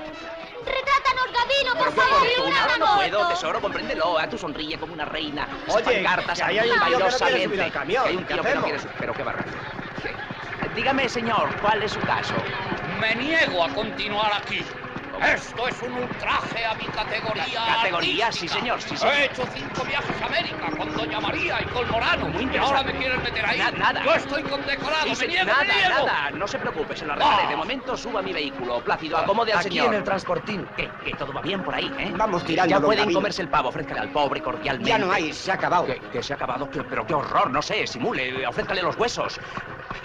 Retrátanos, 0.64 1.26
Gabino, 1.32 1.74
por 1.74 1.92
favor. 1.92 2.26
tú, 2.36 2.78
no 2.78 2.86
foto. 2.86 2.96
puedo, 2.96 3.28
tesoro, 3.28 3.60
compréndelo. 3.60 4.18
A 4.18 4.28
tu 4.28 4.38
sonríe 4.38 4.78
como 4.78 4.92
una 4.92 5.04
reina. 5.04 5.48
Oye, 5.68 6.02
cartas 6.02 6.40
hay 6.40 6.58
un 6.58 6.64
tío 6.64 6.72
que 6.72 6.78
no 6.80 6.86
quiere 6.86 7.10
subir 7.10 7.26
al 7.62 7.70
valerosamente. 7.70 7.70
camión. 7.70 8.04
Hay 8.06 8.16
un 8.16 8.24
¿Qué 8.24 8.34
tío 8.34 8.42
que 8.42 8.42
no 8.42 8.48
hacemos? 8.48 8.64
quiere 8.64 8.78
subir. 8.78 8.94
Pero 8.98 9.14
qué 9.14 9.22
barbaridad. 9.22 9.56
¿Qué? 10.02 10.14
Dígame, 10.74 11.08
señor, 11.08 11.48
¿cuál 11.60 11.82
es 11.82 11.92
su 11.92 12.00
caso? 12.00 12.34
Me 13.00 13.14
niego 13.14 13.64
a 13.64 13.68
continuar 13.70 14.32
aquí. 14.34 14.62
Esto 15.20 15.68
es 15.68 15.80
un 15.82 15.94
ultraje 15.94 16.64
a 16.66 16.74
mi 16.74 16.88
categoría. 16.88 17.44
¿Categoría? 17.76 18.26
artística. 18.26 18.32
Sí, 18.32 18.48
señor, 18.60 18.82
sí, 18.82 18.96
señor. 18.96 19.14
He 19.14 19.24
hecho 19.26 19.46
cinco 19.52 19.84
viajes 19.84 20.20
a 20.22 20.26
América 20.26 20.70
con 20.76 20.94
Doña 20.94 21.20
María 21.20 21.60
y 21.60 21.66
con 21.66 21.88
Morano. 21.90 22.28
Muy 22.28 22.44
y 22.44 22.56
ahora 22.56 22.80
interesante. 22.82 22.92
me 22.92 22.98
quieren 22.98 23.22
meter 23.22 23.46
ahí. 23.46 23.58
Na- 23.58 23.70
nada. 23.72 24.04
Yo 24.04 24.14
estoy 24.14 24.42
condecorado. 24.44 25.14
Sí, 25.14 25.20
me 25.20 25.26
niego, 25.28 25.44
nada, 25.46 25.64
me 25.64 25.74
niego. 25.74 26.06
nada, 26.06 26.30
no 26.32 26.46
se 26.48 26.58
preocupe, 26.58 26.96
se 26.96 27.04
lo 27.06 27.12
arreglaré. 27.12 27.44
Ah. 27.46 27.48
De 27.50 27.56
momento 27.56 27.96
suba 27.96 28.22
mi 28.22 28.32
vehículo. 28.32 28.80
Plácido, 28.82 29.16
acomode 29.18 29.52
al 29.52 29.58
Aquí 29.58 29.68
señor. 29.68 29.86
en 29.86 29.94
el 29.94 30.04
transportín. 30.04 30.68
¿Qué? 30.76 30.92
¿Que 31.02 31.14
todo 31.14 31.32
va 31.32 31.42
bien 31.42 31.62
por 31.62 31.74
ahí, 31.74 31.94
eh? 31.98 32.12
Vamos 32.14 32.44
tirando, 32.44 32.70
Ya 32.70 32.80
pueden 32.80 33.12
comerse 33.12 33.42
el 33.42 33.48
pavo, 33.48 33.68
ofrézcale 33.68 34.00
al 34.00 34.10
pobre 34.10 34.40
cordialmente. 34.40 34.88
Ya 34.88 34.98
no 34.98 35.10
hay, 35.12 35.32
se 35.32 35.50
ha 35.50 35.54
acabado. 35.54 35.86
Que, 35.86 36.00
que 36.00 36.22
se 36.22 36.32
ha 36.32 36.36
acabado, 36.36 36.70
que- 36.70 36.84
pero 36.84 37.04
qué 37.06 37.14
horror, 37.14 37.50
no 37.50 37.62
sé, 37.62 37.86
simule, 37.86 38.46
ofrézcale 38.46 38.82
los 38.82 38.96
huesos. 38.96 39.40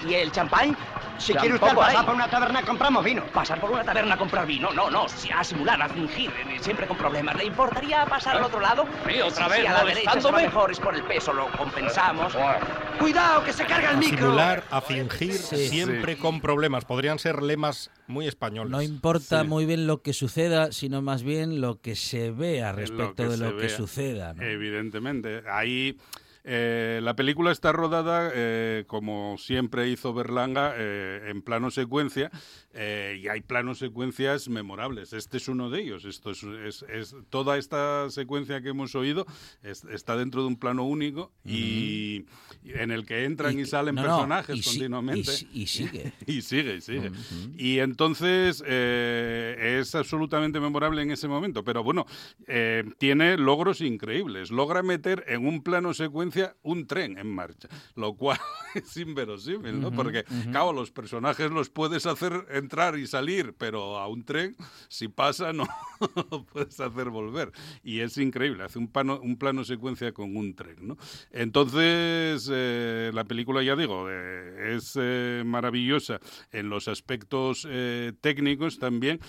¿Y 0.07 0.13
el 0.15 0.31
champán? 0.31 0.75
Si 1.17 1.33
quiere 1.33 1.55
usted 1.55 1.73
pasar 1.75 1.97
hay. 2.01 2.05
por 2.05 2.15
una 2.15 2.27
taberna, 2.27 2.61
compramos 2.63 3.03
vino. 3.03 3.23
Pasar 3.27 3.59
por 3.61 3.71
una 3.71 3.83
taberna 3.83 4.15
a 4.15 4.17
comprar 4.17 4.45
vino, 4.45 4.73
no, 4.73 4.89
no, 4.89 5.07
si 5.07 5.31
a 5.31 5.43
simular, 5.43 5.81
a 5.81 5.87
fingir, 5.87 6.29
eh, 6.31 6.57
siempre 6.59 6.87
con 6.87 6.97
problemas. 6.97 7.35
¿Le 7.37 7.45
importaría 7.45 8.05
pasar 8.05 8.37
al 8.37 8.43
otro 8.43 8.59
lado? 8.59 8.85
Sí, 9.07 9.21
otra 9.21 9.45
Sí, 9.45 9.51
vez 9.51 9.59
sí, 9.61 9.65
a 9.67 9.71
la 9.73 9.83
derecha 9.85 10.09
molestándome. 10.09 10.43
mejor, 10.43 10.71
es 10.71 10.79
por 10.79 10.95
el 10.95 11.03
peso, 11.03 11.31
lo 11.31 11.49
compensamos. 11.51 12.35
Cuidado, 12.99 13.43
que 13.43 13.53
se 13.53 13.65
carga 13.65 13.91
el 13.91 13.97
A 13.97 13.99
micro. 13.99 14.17
simular, 14.17 14.63
a 14.69 14.81
fingir, 14.81 15.33
Sí. 15.33 15.67
siempre 15.69 16.17
con 16.17 16.41
problemas. 16.41 16.83
Podrían 16.85 17.19
ser 17.19 17.41
lemas 17.43 17.89
muy 18.07 18.27
españoles. 18.27 18.71
No 18.71 18.81
importa 18.81 19.41
Sí. 19.43 19.47
muy 19.47 19.65
bien 19.65 19.87
lo 19.87 20.01
que 20.01 20.13
suceda, 20.13 20.71
sino 20.71 21.01
más 21.01 21.23
bien 21.23 21.61
lo 21.61 21.79
que 21.79 21.95
se 21.95 22.31
vea 22.31 22.71
respecto 22.71 23.23
de 23.29 23.37
se 23.37 23.43
lo 23.43 23.55
que 23.55 23.67
vea. 23.67 23.77
suceda. 23.77 24.33
¿no? 24.33 24.43
Evidentemente. 24.43 25.43
Ahí 25.49 25.97
eh, 26.43 26.99
la 27.03 27.15
película 27.15 27.51
está 27.51 27.71
rodada, 27.71 28.31
eh, 28.33 28.83
como 28.87 29.37
siempre 29.37 29.89
hizo 29.89 30.13
Berlanga, 30.13 30.73
eh, 30.75 31.29
en 31.29 31.41
plano 31.41 31.71
secuencia, 31.71 32.31
eh, 32.73 33.19
y 33.23 33.27
hay 33.29 33.41
planos 33.41 33.77
secuencias 33.79 34.49
memorables. 34.49 35.13
Este 35.13 35.37
es 35.37 35.47
uno 35.47 35.69
de 35.69 35.81
ellos. 35.81 36.05
Esto 36.05 36.31
es, 36.31 36.43
es- 36.43 36.85
es- 36.89 37.15
toda 37.29 37.57
esta 37.57 38.09
secuencia 38.09 38.61
que 38.61 38.69
hemos 38.69 38.93
oído 38.95 39.25
es- 39.61 39.85
está 39.85 40.17
dentro 40.17 40.41
de 40.41 40.47
un 40.47 40.57
plano 40.57 40.83
único 40.83 41.31
y, 41.45 42.25
y 42.63 42.71
en 42.73 42.91
el 42.91 43.05
que 43.05 43.23
entran 43.25 43.53
y, 43.53 43.57
que- 43.57 43.65
salen 43.65 43.95
no, 43.95 44.01
no, 44.01 44.07
personajes 44.07 44.55
y 44.57 44.61
si- 44.63 44.69
continuamente. 44.69 45.31
y 45.31 45.35
si- 45.35 45.49
y 45.53 45.67
sigue. 45.67 46.13
y 46.27 46.41
sigue, 46.41 46.75
y 46.75 46.81
sigue. 46.81 47.11
Y 47.57 47.79
entonces 47.79 48.61
eh, 48.65 49.77
es 49.79 49.95
absolutamente 49.95 50.59
memorable 50.59 51.01
en 51.01 51.11
ese 51.11 51.27
momento. 51.27 51.63
Pero 51.63 51.83
bueno, 51.83 52.05
eh, 52.47 52.83
tiene 52.97 53.37
logros 53.37 53.81
increíbles. 53.81 54.51
Logra 54.51 54.83
meter 54.83 55.23
en 55.27 55.45
un 55.45 55.61
plano 55.63 55.93
secuencia 55.93 56.32
un 56.61 56.87
tren 56.87 57.17
en 57.17 57.27
marcha, 57.33 57.67
lo 57.95 58.15
cual 58.15 58.39
es 58.75 58.95
inverosímil, 58.97 59.79
¿no? 59.79 59.91
Porque, 59.91 60.23
claro, 60.51 60.73
los 60.73 60.91
personajes 60.91 61.51
los 61.51 61.69
puedes 61.69 62.05
hacer 62.05 62.45
entrar 62.51 62.97
y 62.97 63.07
salir, 63.07 63.53
pero 63.57 63.97
a 63.97 64.07
un 64.07 64.23
tren, 64.23 64.55
si 64.87 65.07
pasa, 65.07 65.53
no 65.53 65.67
lo 66.31 66.45
puedes 66.45 66.79
hacer 66.79 67.09
volver. 67.09 67.51
Y 67.83 67.99
es 67.99 68.17
increíble, 68.17 68.63
hace 68.63 68.79
un, 68.79 68.87
plano, 68.87 69.19
un 69.21 69.37
plano 69.37 69.63
secuencia 69.63 70.11
con 70.13 70.35
un 70.35 70.55
tren, 70.55 70.87
¿no? 70.87 70.97
Entonces, 71.31 72.49
eh, 72.51 73.11
la 73.13 73.23
película, 73.23 73.63
ya 73.63 73.75
digo, 73.75 74.07
eh, 74.09 74.75
es 74.75 74.97
eh, 74.99 75.43
maravillosa 75.45 76.19
en 76.51 76.69
los 76.69 76.87
aspectos 76.87 77.67
eh, 77.69 78.13
técnicos 78.21 78.79
también. 78.79 79.19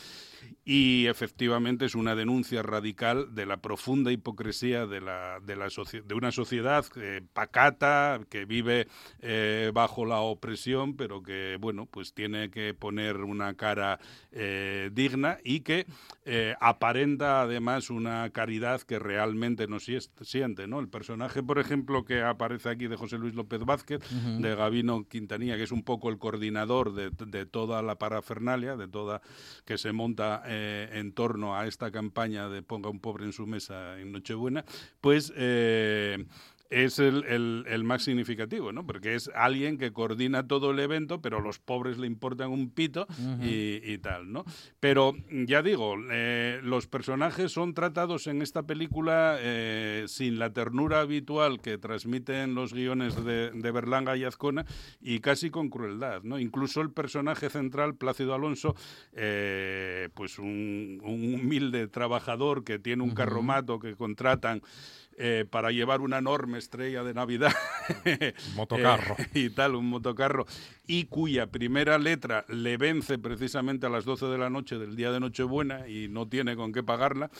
Y 0.65 1.07
efectivamente 1.07 1.85
es 1.85 1.95
una 1.95 2.15
denuncia 2.15 2.63
radical 2.63 3.35
de 3.35 3.45
la 3.45 3.59
profunda 3.59 4.13
hipocresía 4.13 4.87
de, 4.87 5.03
la, 5.03 5.39
de, 5.41 5.57
la 5.57 5.69
de 5.69 6.15
una 6.15 6.33
sociedad 6.33 6.87
eh, 6.97 7.21
pacata, 7.35 8.21
que 8.31 8.47
vive 8.47 8.89
eh, 9.21 9.71
bajo 9.75 10.07
la 10.07 10.21
opresión, 10.21 10.97
pero 10.97 11.23
que, 11.23 11.59
bueno, 11.61 11.87
pues 11.87 12.15
tiene 12.15 12.51
que 12.51 12.73
poner 12.73 13.19
una 13.19 13.55
cara 13.55 13.99
eh, 14.33 14.91
digna 14.93 15.39
y 15.45 15.61
que 15.61 15.87
eh, 16.25 16.55
aparenta 16.61 17.43
además 17.43 17.91
una 17.91 18.31
caridad 18.31 18.81
que 18.81 18.99
realmente 18.99 19.67
no 19.67 19.79
siente, 19.81 20.67
¿no? 20.67 20.81
El 20.81 20.89
personaje, 20.89 21.43
por 21.43 21.59
ejemplo, 21.59 22.05
que 22.05 22.23
aparece 22.23 22.71
aquí 22.71 22.87
de 22.87 22.97
José 22.97 23.19
Luis 23.19 23.35
López 23.35 23.61
Vázquez, 23.61 24.01
de 24.39 24.55
Gabino 24.55 25.07
Quintanilla, 25.07 25.57
que 25.57 25.65
es 25.65 25.73
un 25.73 25.83
poco 25.83 26.09
el 26.09 26.19
coordinador 26.19 26.95
de, 26.95 27.11
de 27.11 27.45
toda 27.45 27.83
la 27.83 27.97
parafernalia, 27.97 28.77
de 28.77 28.89
toda 28.89 29.21
que 29.67 29.77
se 29.77 29.93
monta 29.93 30.43
eh, 30.57 30.89
en 30.93 31.13
torno 31.13 31.57
a 31.57 31.67
esta 31.67 31.91
campaña 31.91 32.49
de 32.49 32.63
ponga 32.63 32.89
un 32.89 33.01
pobre 33.01 33.25
en 33.25 33.33
su 33.33 33.47
mesa 33.47 33.99
en 33.99 34.13
Nochebuena, 34.13 34.65
pues 35.01 35.33
eh, 35.37 36.27
es 36.71 36.99
el, 36.99 37.25
el- 37.25 37.65
el 37.69 37.85
más 37.85 38.03
significativo, 38.03 38.73
¿no? 38.73 38.87
Porque 38.87 39.15
es 39.15 39.31
alguien 39.35 39.79
que 39.79 39.93
coordina 39.93 40.47
todo 40.49 40.71
el 40.73 40.79
evento, 40.81 41.21
pero 41.21 41.39
a 41.39 41.41
los 41.41 41.59
pobres 41.59 41.99
le 41.99 42.07
importan 42.07 42.51
un 42.51 42.71
pito 42.71 43.07
y, 43.43 43.81
y 43.85 43.99
tal, 43.99 44.33
¿no? 44.33 44.45
Pero 44.81 45.13
ya 45.31 45.63
digo, 45.63 45.95
eh, 46.11 46.61
los 46.63 46.87
personajes 46.87 47.53
son 47.53 47.75
tratados 47.75 48.27
en 48.27 48.43
esta 48.43 48.63
película 48.65 49.37
eh, 49.41 50.05
sin 50.09 50.39
la 50.39 50.53
ternura 50.53 51.01
habitual 51.01 51.61
que 51.61 51.79
transmiten 51.79 52.55
los 52.55 52.73
guiones 52.75 53.23
de, 53.25 53.51
de 53.51 53.71
Berlanga 53.71 54.17
y 54.17 54.25
Azcona 54.25 54.65
y 55.01 55.21
casi 55.21 55.51
con 55.51 55.69
crueldad, 55.69 56.23
¿no? 56.23 56.39
Incluso 56.39 56.81
el 56.81 56.91
personaje 56.91 57.51
central, 57.51 57.95
Plácido 57.97 58.35
Alonso, 58.35 58.75
eh, 59.13 60.09
pues 60.15 60.39
un, 60.39 61.01
un 61.05 61.35
humilde 61.35 61.87
trabajador 61.89 62.65
que 62.65 62.79
tiene 62.79 63.03
un 63.03 63.15
carromato 63.15 63.79
que 63.79 63.95
contratan 63.95 64.61
eh, 65.17 65.45
para 65.49 65.71
llevar 65.71 66.01
una 66.01 66.19
enorme 66.19 66.59
estrella 66.59 67.05
de 67.05 67.15
Navidad. 67.15 67.53
Motocarro. 68.57 69.17
Eh, 69.19 69.29
y 69.35 69.51
tal, 69.51 69.75
un 69.77 69.89
motocarro. 69.89 70.47
Y 70.87 71.05
cuya 71.05 71.47
primera 71.47 71.99
letra 71.99 72.45
le 72.49 72.77
vence 72.77 73.19
precisamente 73.19 73.87
a 73.87 73.91
las 73.91 74.05
12 74.05 74.27
de 74.27 74.39
la 74.39 74.51
noche 74.51 74.79
del 74.79 74.97
día 74.97 75.13
de 75.13 75.21
Nochebuena 75.21 75.89
y 75.89 76.09
no 76.09 76.29
tiene 76.29 76.57
con 76.57 76.73
qué 76.73 76.83
pagarla. 76.83 77.31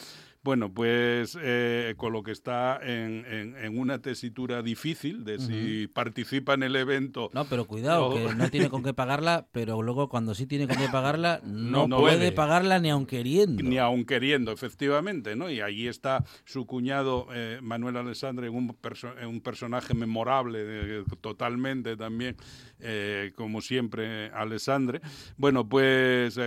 Bueno, 0.45 0.71
pues 0.71 1.39
eh, 1.41 1.95
con 1.97 2.13
lo 2.13 2.23
que 2.23 2.33
está 2.33 2.79
en, 2.83 3.25
en- 3.25 3.57
en 3.57 3.79
una 3.79 4.01
tesitura 4.03 4.63
difícil 4.63 5.25
de 5.25 5.39
si 5.39 5.87
participa 5.87 6.53
en 6.53 6.63
el 6.65 6.77
evento. 6.77 7.31
No, 7.33 7.47
pero 7.47 7.65
cuidado, 7.65 8.09
o- 8.09 8.15
que 8.15 8.35
no 8.35 8.51
tiene 8.51 8.69
con 8.69 8.83
qué 8.83 8.93
pagarla, 8.93 9.47
pero 9.53 9.81
luego 9.81 10.11
cuando 10.11 10.35
sí 10.35 10.45
tiene 10.47 10.69
con 10.69 10.77
qué 10.77 10.89
pagarla, 10.93 11.41
no, 11.47 11.89
puede 11.89 12.17
puede. 12.19 12.33
pagarla 12.33 12.79
ni 12.79 12.91
aun 12.91 13.07
queriendo. 13.07 13.63
Ni 13.63 13.79
aun 13.79 14.05
queriendo, 14.05 14.53
efectivamente, 14.53 15.35
¿no? 15.35 15.49
Y 15.51 15.63
allí 15.63 15.89
está 15.89 16.25
su 16.45 16.67
cuñado 16.67 17.27
eh, 17.33 17.61
Manuel 17.63 17.97
Alessandre, 17.97 18.51
un, 18.51 18.69
perso- 18.77 19.15
un 19.27 19.41
personaje 19.41 19.95
memorable 19.95 20.59
eh, 20.63 21.05
totalmente 21.23 21.97
también, 21.97 22.37
eh, 22.81 23.33
como 23.35 23.63
siempre, 23.63 24.29
Alessandre. 24.33 25.01
Bueno, 25.39 25.67
pues, 25.67 26.39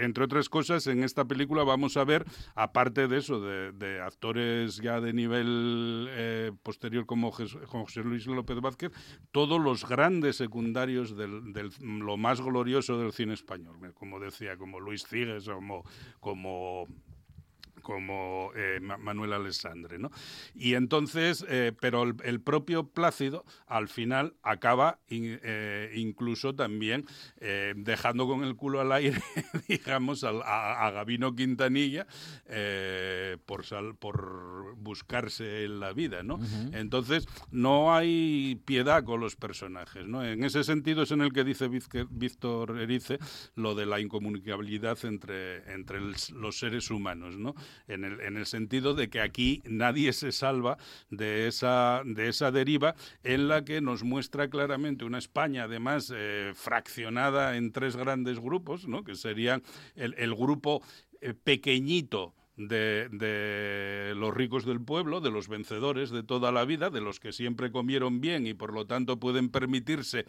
entre 0.00 0.24
otras 0.24 0.48
cosas, 0.48 0.86
en 0.86 1.04
esta 1.04 1.26
película 1.26 1.64
vamos 1.64 1.98
a 1.98 2.04
ver, 2.04 2.24
aparte 2.54 3.08
de 3.08 3.18
eso, 3.18 3.25
de, 3.28 3.72
de 3.72 4.00
actores 4.00 4.76
ya 4.76 5.00
de 5.00 5.12
nivel 5.12 6.06
eh, 6.10 6.52
posterior 6.62 7.04
como 7.06 7.30
José 7.32 8.00
Luis 8.02 8.26
López 8.26 8.60
Vázquez, 8.60 8.92
todos 9.32 9.60
los 9.60 9.86
grandes 9.88 10.36
secundarios 10.36 11.16
del, 11.16 11.52
del- 11.52 11.70
lo 11.80 12.16
más 12.16 12.40
glorioso 12.40 12.98
del 12.98 13.12
cine 13.12 13.34
español, 13.34 13.76
como 13.94 14.20
decía, 14.20 14.56
como 14.56 14.78
Luis 14.80 15.04
Cigues, 15.06 15.46
como, 15.48 15.84
como 16.20 16.86
como 17.86 18.50
eh, 18.56 18.80
Ma- 18.82 18.96
Manuel 18.96 19.32
Alessandre, 19.32 19.96
¿no? 20.00 20.10
Y 20.56 20.74
entonces, 20.74 21.46
eh, 21.48 21.70
pero 21.80 22.02
el, 22.02 22.14
el 22.24 22.40
propio 22.40 22.88
Plácido 22.88 23.44
al 23.68 23.86
final 23.86 24.34
acaba 24.42 24.98
in- 25.08 25.38
eh, 25.44 25.92
incluso 25.94 26.52
también 26.56 27.06
dejando 27.76 28.26
con 28.26 28.42
el 28.42 28.56
culo 28.56 28.80
al 28.80 28.90
aire, 28.90 29.20
digamos, 29.68 30.24
a, 30.24 30.30
a 30.84 30.90
Gabino 30.90 31.36
Quintanilla 31.36 32.06
por, 33.46 33.64
sal- 33.64 33.94
por 33.94 34.74
buscarse 34.76 35.64
en 35.64 35.78
la 35.78 35.92
vida, 35.92 36.22
¿no? 36.24 36.38
Entonces, 36.74 37.26
no 37.52 37.94
hay 37.94 38.60
piedad 38.64 39.04
con 39.04 39.20
los 39.20 39.36
personajes, 39.36 40.06
¿no? 40.06 40.24
En 40.24 40.42
ese 40.42 40.64
sentido 40.64 41.02
es 41.02 41.10
en 41.12 41.20
el 41.20 41.32
que 41.32 41.44
dice 41.44 41.68
Víctor 41.68 42.80
Erice 42.80 43.18
lo 43.54 43.74
de 43.76 43.86
la 43.86 44.00
incomunicabilidad 44.00 44.98
entre, 45.04 45.72
entre 45.72 46.00
los 46.00 46.58
seres 46.58 46.90
humanos, 46.90 47.36
¿no? 47.36 47.54
En 47.88 48.04
el, 48.04 48.20
en 48.20 48.36
el 48.36 48.46
sentido 48.46 48.94
de 48.94 49.08
que 49.08 49.20
aquí 49.20 49.62
nadie 49.64 50.12
se 50.12 50.32
salva 50.32 50.78
de 51.10 51.46
esa, 51.48 52.02
de 52.04 52.28
esa 52.28 52.50
deriva 52.50 52.94
en 53.22 53.48
la 53.48 53.64
que 53.64 53.80
nos 53.80 54.02
muestra 54.02 54.48
claramente 54.48 55.04
una 55.04 55.18
España, 55.18 55.64
además, 55.64 56.12
eh, 56.14 56.52
fraccionada 56.54 57.56
en 57.56 57.72
tres 57.72 57.96
grandes 57.96 58.40
grupos, 58.40 58.86
¿no? 58.86 59.04
Que 59.04 59.14
serían 59.14 59.62
el, 59.94 60.14
el 60.18 60.34
grupo 60.34 60.82
eh, 61.20 61.34
pequeñito 61.34 62.34
de, 62.56 64.14
los 64.16 64.34
ricos 64.34 64.64
del 64.64 64.80
pueblo, 64.80 65.20
de 65.20 65.30
los 65.30 65.48
vencedores 65.48 66.10
de 66.10 66.22
toda 66.22 66.52
la 66.52 66.64
vida, 66.64 66.90
de 66.90 67.00
los 67.00 67.20
que 67.20 67.32
siempre 67.32 67.70
comieron 67.70 68.20
bien 68.20 68.46
y 68.46 68.54
por 68.54 68.72
lo 68.72 68.86
tanto 68.86 69.20
pueden 69.20 69.50
permitirse 69.50 70.24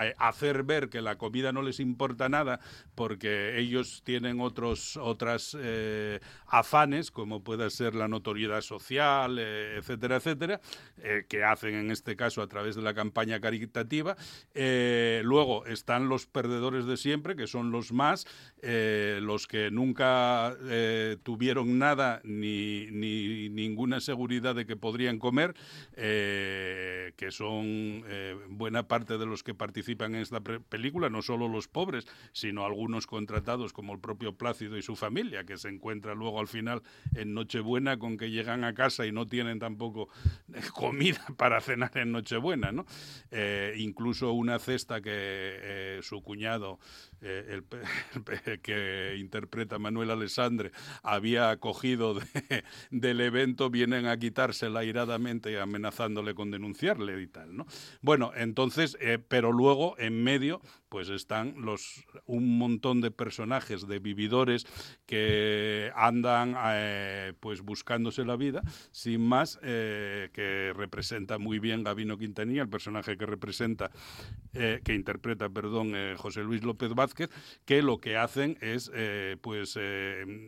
eh, 0.00 0.14
hacer 0.18 0.62
ver 0.62 0.88
que 0.88 1.02
la 1.02 1.18
comida 1.18 1.52
no 1.52 1.62
les 1.62 1.80
importa 1.80 2.28
nada 2.28 2.60
porque 2.94 3.58
ellos 3.58 4.02
tienen 4.04 4.40
otros 4.40 4.96
otras 4.96 5.56
eh, 5.58 6.20
afanes 6.46 7.10
como 7.10 7.42
pueda 7.42 7.68
ser 7.70 7.94
la 7.94 8.08
notoriedad 8.08 8.60
social, 8.60 9.38
eh, 9.40 9.76
etcétera, 9.78 10.16
etcétera, 10.16 10.60
que 11.28 11.44
hacen 11.44 11.74
en 11.74 11.90
este 11.90 12.14
caso 12.16 12.42
a 12.42 12.46
través 12.46 12.76
de 12.76 12.82
la 12.82 12.94
campaña 12.94 13.40
caritativa. 13.40 14.16
Luego 14.54 15.66
están 15.66 16.08
los 16.08 16.26
perdedores 16.26 16.86
de 16.86 16.96
siempre, 16.96 17.34
que 17.34 17.46
son 17.46 17.72
los 17.72 17.92
más, 17.92 18.26
los 18.62 19.46
que 19.46 19.70
nunca 19.70 20.56
tuvieron 21.22 21.71
nada 21.78 22.20
ni, 22.24 22.86
ni 22.90 23.48
ninguna 23.48 24.00
seguridad 24.00 24.54
de 24.54 24.66
que 24.66 24.76
podrían 24.76 25.18
comer, 25.18 25.54
eh, 25.94 27.12
que 27.16 27.30
son 27.30 28.04
eh, 28.06 28.36
buena 28.48 28.88
parte 28.88 29.18
de 29.18 29.26
los 29.26 29.42
que 29.42 29.54
participan 29.54 30.14
en 30.14 30.22
esta 30.22 30.40
película, 30.40 31.08
no 31.10 31.22
solo 31.22 31.48
los 31.48 31.68
pobres, 31.68 32.06
sino 32.32 32.64
algunos 32.64 33.06
contratados 33.06 33.72
como 33.72 33.94
el 33.94 34.00
propio 34.00 34.36
Plácido 34.36 34.76
y 34.76 34.82
su 34.82 34.96
familia, 34.96 35.44
que 35.44 35.56
se 35.56 35.68
encuentra 35.68 36.14
luego 36.14 36.40
al 36.40 36.48
final 36.48 36.82
en 37.14 37.34
Nochebuena 37.34 37.98
con 37.98 38.16
que 38.16 38.30
llegan 38.30 38.64
a 38.64 38.74
casa 38.74 39.06
y 39.06 39.12
no 39.12 39.26
tienen 39.26 39.58
tampoco 39.58 40.08
eh, 40.52 40.60
comida 40.72 41.24
para 41.36 41.60
cenar 41.60 41.96
en 41.96 42.12
Nochebuena, 42.12 42.72
¿no? 42.72 42.86
Incluso 43.76 44.32
una 44.32 44.58
cesta 44.58 45.00
que 45.00 46.00
su 46.02 46.22
cuñado, 46.22 46.78
el, 47.20 47.64
el 48.46 48.60
que 48.60 49.16
interpreta 49.18 49.78
Manuel 49.78 50.10
Alessandre, 50.10 50.72
había 51.02 51.56
cogido 51.62 52.14
de- 52.14 52.24
del 52.90 53.22
evento, 53.22 53.70
vienen 53.70 54.04
a 54.06 54.18
quitársela 54.18 54.80
airadamente 54.80 55.58
amenazándole 55.58 56.34
con 56.34 56.50
denunciarle 56.50 57.22
y 57.22 57.26
tal, 57.28 57.56
¿no? 57.56 57.66
Bueno, 58.02 58.32
entonces, 58.36 58.98
eh, 59.00 59.18
pero 59.26 59.52
luego 59.52 59.96
en 59.98 60.22
medio 60.22 60.60
pues 60.92 61.08
están 61.08 61.54
los 61.56 62.04
un 62.26 62.58
montón 62.58 63.00
de 63.00 63.10
personajes, 63.10 63.88
de 63.88 63.98
vividores 63.98 64.66
que 65.06 65.90
andan 65.96 66.54
eh, 66.66 67.32
pues 67.40 67.62
buscándose 67.62 68.26
la 68.26 68.36
vida, 68.36 68.62
sin 68.90 69.26
más, 69.26 69.58
eh, 69.62 70.28
que 70.34 70.74
representa 70.76 71.38
muy 71.38 71.60
bien 71.60 71.82
Gabino 71.82 72.18
Quintanilla, 72.18 72.60
el 72.60 72.68
personaje 72.68 73.16
que 73.16 73.24
representa, 73.24 73.90
eh, 74.52 74.82
que 74.84 74.92
interpreta, 74.92 75.48
perdón, 75.48 75.92
eh, 75.94 76.14
José 76.18 76.42
Luis 76.42 76.62
López 76.62 76.90
Vázquez, 76.90 77.30
que 77.64 77.80
lo 77.80 77.98
que 77.98 78.18
hacen 78.18 78.58
es 78.60 78.90
pues 79.40 79.78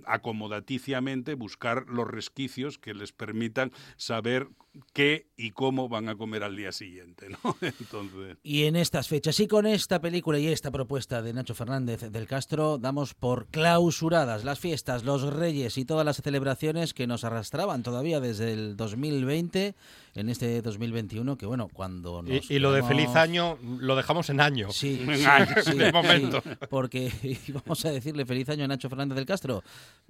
acomodaticiamente 0.04 1.32
buscar 1.34 1.86
los 1.88 2.06
resquicios 2.06 2.78
que 2.78 2.92
les 2.92 3.12
permitan 3.12 3.72
saber 3.96 4.48
qué 4.92 5.28
y 5.36 5.52
cómo 5.52 5.88
van 5.88 6.08
a 6.08 6.16
comer 6.16 6.42
al 6.42 6.56
día 6.56 6.72
siguiente, 6.72 7.28
¿no? 7.28 7.56
Entonces. 7.60 8.38
Y 8.42 8.64
en 8.64 8.76
estas 8.76 9.08
fechas 9.08 9.38
y 9.40 9.46
con 9.46 9.66
esta 9.66 10.00
película 10.00 10.33
y 10.38 10.48
esta 10.48 10.70
propuesta 10.70 11.22
de 11.22 11.32
Nacho 11.32 11.54
Fernández 11.54 12.00
del 12.10 12.26
Castro, 12.26 12.78
damos 12.78 13.14
por 13.14 13.46
clausuradas 13.46 14.44
las 14.44 14.58
fiestas, 14.58 15.04
los 15.04 15.22
reyes 15.22 15.78
y 15.78 15.84
todas 15.84 16.04
las 16.04 16.16
celebraciones 16.16 16.94
que 16.94 17.06
nos 17.06 17.24
arrastraban 17.24 17.82
todavía 17.82 18.20
desde 18.20 18.52
el 18.52 18.76
2020 18.76 19.74
en 20.14 20.28
este 20.28 20.62
2021, 20.62 21.36
que 21.36 21.46
bueno, 21.46 21.68
cuando 21.72 22.22
nos 22.22 22.50
Y, 22.50 22.54
y 22.54 22.58
lo 22.58 22.72
de 22.72 22.82
feliz 22.82 23.08
año 23.16 23.58
lo 23.80 23.96
dejamos 23.96 24.30
en 24.30 24.40
año. 24.40 24.70
Sí, 24.70 25.02
En 25.08 25.18
sí, 25.18 25.24
año, 25.24 25.46
sí, 25.64 25.76
de 25.76 25.86
sí, 25.86 25.92
momento. 25.92 26.42
porque 26.70 27.10
vamos 27.52 27.84
a 27.84 27.90
decirle 27.90 28.24
feliz 28.24 28.48
año 28.48 28.64
a 28.64 28.68
Nacho 28.68 28.88
Fernández 28.88 29.16
del 29.16 29.26
Castro, 29.26 29.62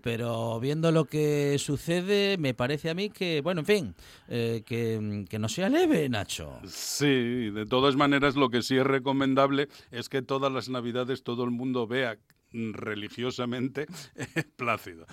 pero 0.02 0.60
viendo 0.60 0.92
lo 0.92 1.06
que 1.06 1.56
sucede, 1.58 2.36
me 2.38 2.54
parece 2.54 2.90
a 2.90 2.94
mí 2.94 3.10
que, 3.10 3.40
bueno, 3.40 3.60
en 3.60 3.66
fin, 3.66 3.94
eh, 4.28 4.62
que, 4.66 5.24
que 5.28 5.38
no 5.38 5.48
sea 5.48 5.68
leve, 5.68 6.08
Nacho. 6.08 6.58
Sí, 6.66 7.50
de 7.50 7.66
todas 7.66 7.96
maneras 7.96 8.36
lo 8.36 8.50
que 8.50 8.62
sí 8.62 8.76
es 8.76 8.84
recomendable 8.84 9.68
es 9.90 10.08
que 10.08 10.22
todas 10.22 10.52
las 10.52 10.68
navidades 10.68 11.22
todo 11.22 11.44
el 11.44 11.50
mundo 11.50 11.86
vea 11.86 12.16
religiosamente 12.54 13.86
Plácido, 14.56 15.06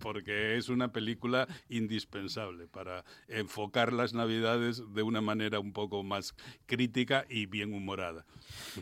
porque 0.00 0.56
es 0.56 0.68
una 0.68 0.92
película 0.92 1.48
indispensable 1.68 2.66
para 2.66 3.04
enfocar 3.28 3.92
las 3.92 4.14
navidades 4.14 4.82
de 4.94 5.02
una 5.02 5.20
manera 5.20 5.58
un 5.58 5.72
poco 5.72 6.02
más 6.02 6.34
crítica 6.66 7.24
y 7.28 7.46
bien 7.46 7.74
humorada. 7.74 8.24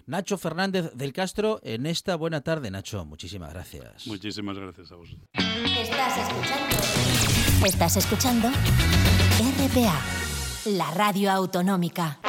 Nacho 0.07 0.39
Fernández 0.39 0.93
del 0.95 1.13
Castro 1.13 1.61
en 1.63 1.87
esta 1.87 2.17
buena 2.17 2.43
tarde, 2.43 2.71
Nacho. 2.71 3.05
Muchísimas 3.05 3.53
gracias. 3.53 4.07
Muchísimas 4.07 4.59
gracias 4.59 4.93
a 4.93 4.97
vosotros. 4.97 5.29
Estás 5.35 6.19
escuchando. 6.19 7.67
Estás 7.67 7.97
escuchando 7.97 8.49
RPA, 9.39 10.01
la 10.67 10.91
radio 10.93 11.31
autonómica. 11.31 12.21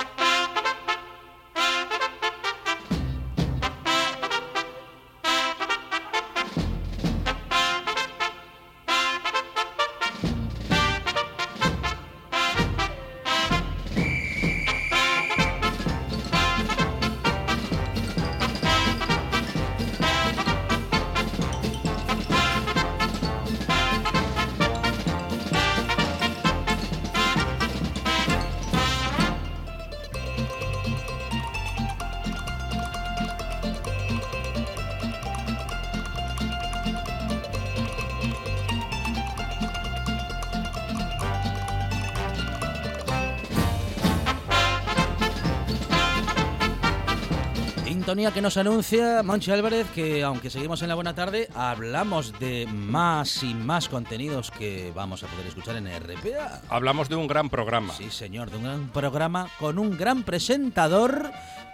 Sintonía 48.26 48.34
que 48.34 48.42
nos 48.42 48.58
anuncia 48.58 49.22
Monchi 49.24 49.52
Álvarez 49.52 49.88
que 49.94 50.24
aunque 50.24 50.50
seguimos 50.50 50.82
en 50.82 50.90
la 50.90 50.96
buena 50.96 51.14
tarde, 51.14 51.48
hablamos 51.54 52.38
de 52.40 52.66
más 52.66 53.44
y 53.44 53.54
más 53.54 53.88
contenidos 53.88 54.50
que 54.52 54.92
vamos 54.96 55.22
a 55.24 55.28
poder 55.28 55.46
escuchar 55.46 55.76
en 55.76 55.88
RPA. 55.88 56.62
Hablamos 56.70 57.08
de 57.08 57.16
un 57.16 57.28
gran 57.28 57.50
programa. 57.50 57.94
Sí, 57.94 58.10
señor, 58.10 58.50
de 58.50 58.58
un 58.58 58.64
gran 58.64 58.88
programa 58.90 59.48
con 59.60 59.78
un 59.78 59.96
gran 59.98 60.24
presentador 60.24 61.30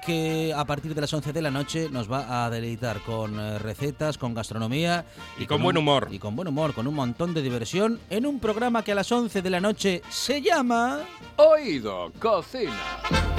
que 0.06 0.54
a 0.54 0.66
partir 0.66 0.94
de 0.94 1.02
las 1.02 1.14
11 1.14 1.32
de 1.32 1.42
la 1.42 1.52
noche 1.52 1.88
nos 1.90 2.12
va 2.12 2.44
a 2.44 2.50
deleitar 2.50 3.02
con 3.02 3.40
eh, 3.40 3.60
recetas, 3.60 4.18
con 4.18 4.34
gastronomía 4.34 5.06
Y 5.40 5.46
con 5.46 5.62
buen 5.62 5.78
humor. 5.78 6.10
Y 6.12 6.20
con 6.20 6.36
buen 6.36 6.48
humor, 6.48 6.74
con 6.74 6.88
un 6.88 6.96
montón 6.96 7.34
de 7.34 7.42
diversión 7.42 8.00
en 8.10 8.26
un 8.26 8.40
programa 8.40 8.84
que 8.84 8.92
a 8.92 8.96
las 8.96 9.12
11 9.12 9.42
de 9.42 9.50
la 9.50 9.62
noche 9.62 10.02
se 10.10 10.42
llama 10.42 11.00
Oído 11.38 12.12
Cocina. 12.20 13.31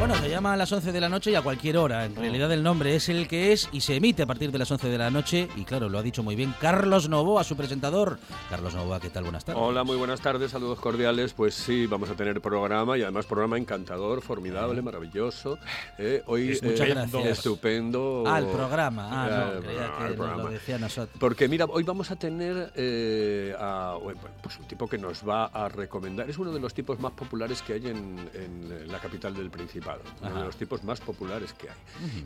Bueno, 0.00 0.14
se 0.14 0.30
llama 0.30 0.54
a 0.54 0.56
las 0.56 0.72
11 0.72 0.92
de 0.92 1.00
la 1.00 1.10
noche 1.10 1.30
y 1.30 1.34
a 1.34 1.42
cualquier 1.42 1.76
hora. 1.76 2.06
En 2.06 2.16
realidad 2.16 2.50
el 2.52 2.62
nombre 2.62 2.96
es 2.96 3.10
el 3.10 3.28
que 3.28 3.52
es 3.52 3.68
y 3.70 3.82
se 3.82 3.96
emite 3.96 4.22
a 4.22 4.26
partir 4.26 4.50
de 4.50 4.56
las 4.56 4.70
11 4.70 4.88
de 4.88 4.96
la 4.96 5.10
noche. 5.10 5.46
Y 5.56 5.64
claro, 5.64 5.90
lo 5.90 5.98
ha 5.98 6.02
dicho 6.02 6.22
muy 6.22 6.34
bien 6.36 6.54
Carlos 6.58 7.10
Novoa, 7.10 7.44
su 7.44 7.54
presentador. 7.54 8.18
Carlos 8.48 8.74
Novoa, 8.74 8.98
¿qué 8.98 9.10
tal? 9.10 9.24
Buenas 9.24 9.44
tardes. 9.44 9.62
Hola, 9.62 9.84
muy 9.84 9.98
buenas 9.98 10.22
tardes, 10.22 10.52
saludos 10.52 10.80
cordiales. 10.80 11.34
Pues 11.34 11.52
sí, 11.54 11.86
vamos 11.86 12.08
a 12.08 12.14
tener 12.14 12.40
programa 12.40 12.96
y 12.96 13.02
además 13.02 13.26
programa 13.26 13.58
encantador, 13.58 14.22
formidable, 14.22 14.80
maravilloso. 14.80 15.58
Eh, 15.98 16.22
hoy 16.26 16.52
Es- 16.52 16.62
muchas 16.62 16.88
eh, 16.88 16.90
gracias. 16.94 17.26
estupendo. 17.26 18.24
Ah, 18.26 18.38
el 18.38 18.46
programa. 18.46 19.08
Ah, 19.12 19.52
no, 19.54 19.60
creía 19.60 19.92
que 20.08 20.14
programa. 20.14 20.42
lo 20.44 20.48
decía 20.50 20.76
a 20.76 20.78
nosotros. 20.78 21.18
Porque 21.20 21.46
mira, 21.46 21.66
hoy 21.66 21.82
vamos 21.82 22.10
a 22.10 22.16
tener 22.16 22.72
eh, 22.74 23.54
a 23.60 23.98
bueno, 24.02 24.18
pues 24.42 24.58
un 24.58 24.64
tipo 24.66 24.88
que 24.88 24.96
nos 24.96 25.28
va 25.28 25.44
a 25.44 25.68
recomendar. 25.68 26.30
Es 26.30 26.38
uno 26.38 26.52
de 26.52 26.58
los 26.60 26.72
tipos 26.72 26.98
más 27.00 27.12
populares 27.12 27.60
que 27.60 27.74
hay 27.74 27.86
en, 27.88 28.30
en 28.32 28.90
la 28.90 28.98
capital 28.98 29.34
del 29.34 29.50
Principado. 29.50 29.89
Uno 30.20 30.28
Ajá. 30.28 30.38
de 30.40 30.44
los 30.46 30.56
tipos 30.56 30.84
más 30.84 31.00
populares 31.00 31.52
que 31.54 31.68
hay. 31.70 31.76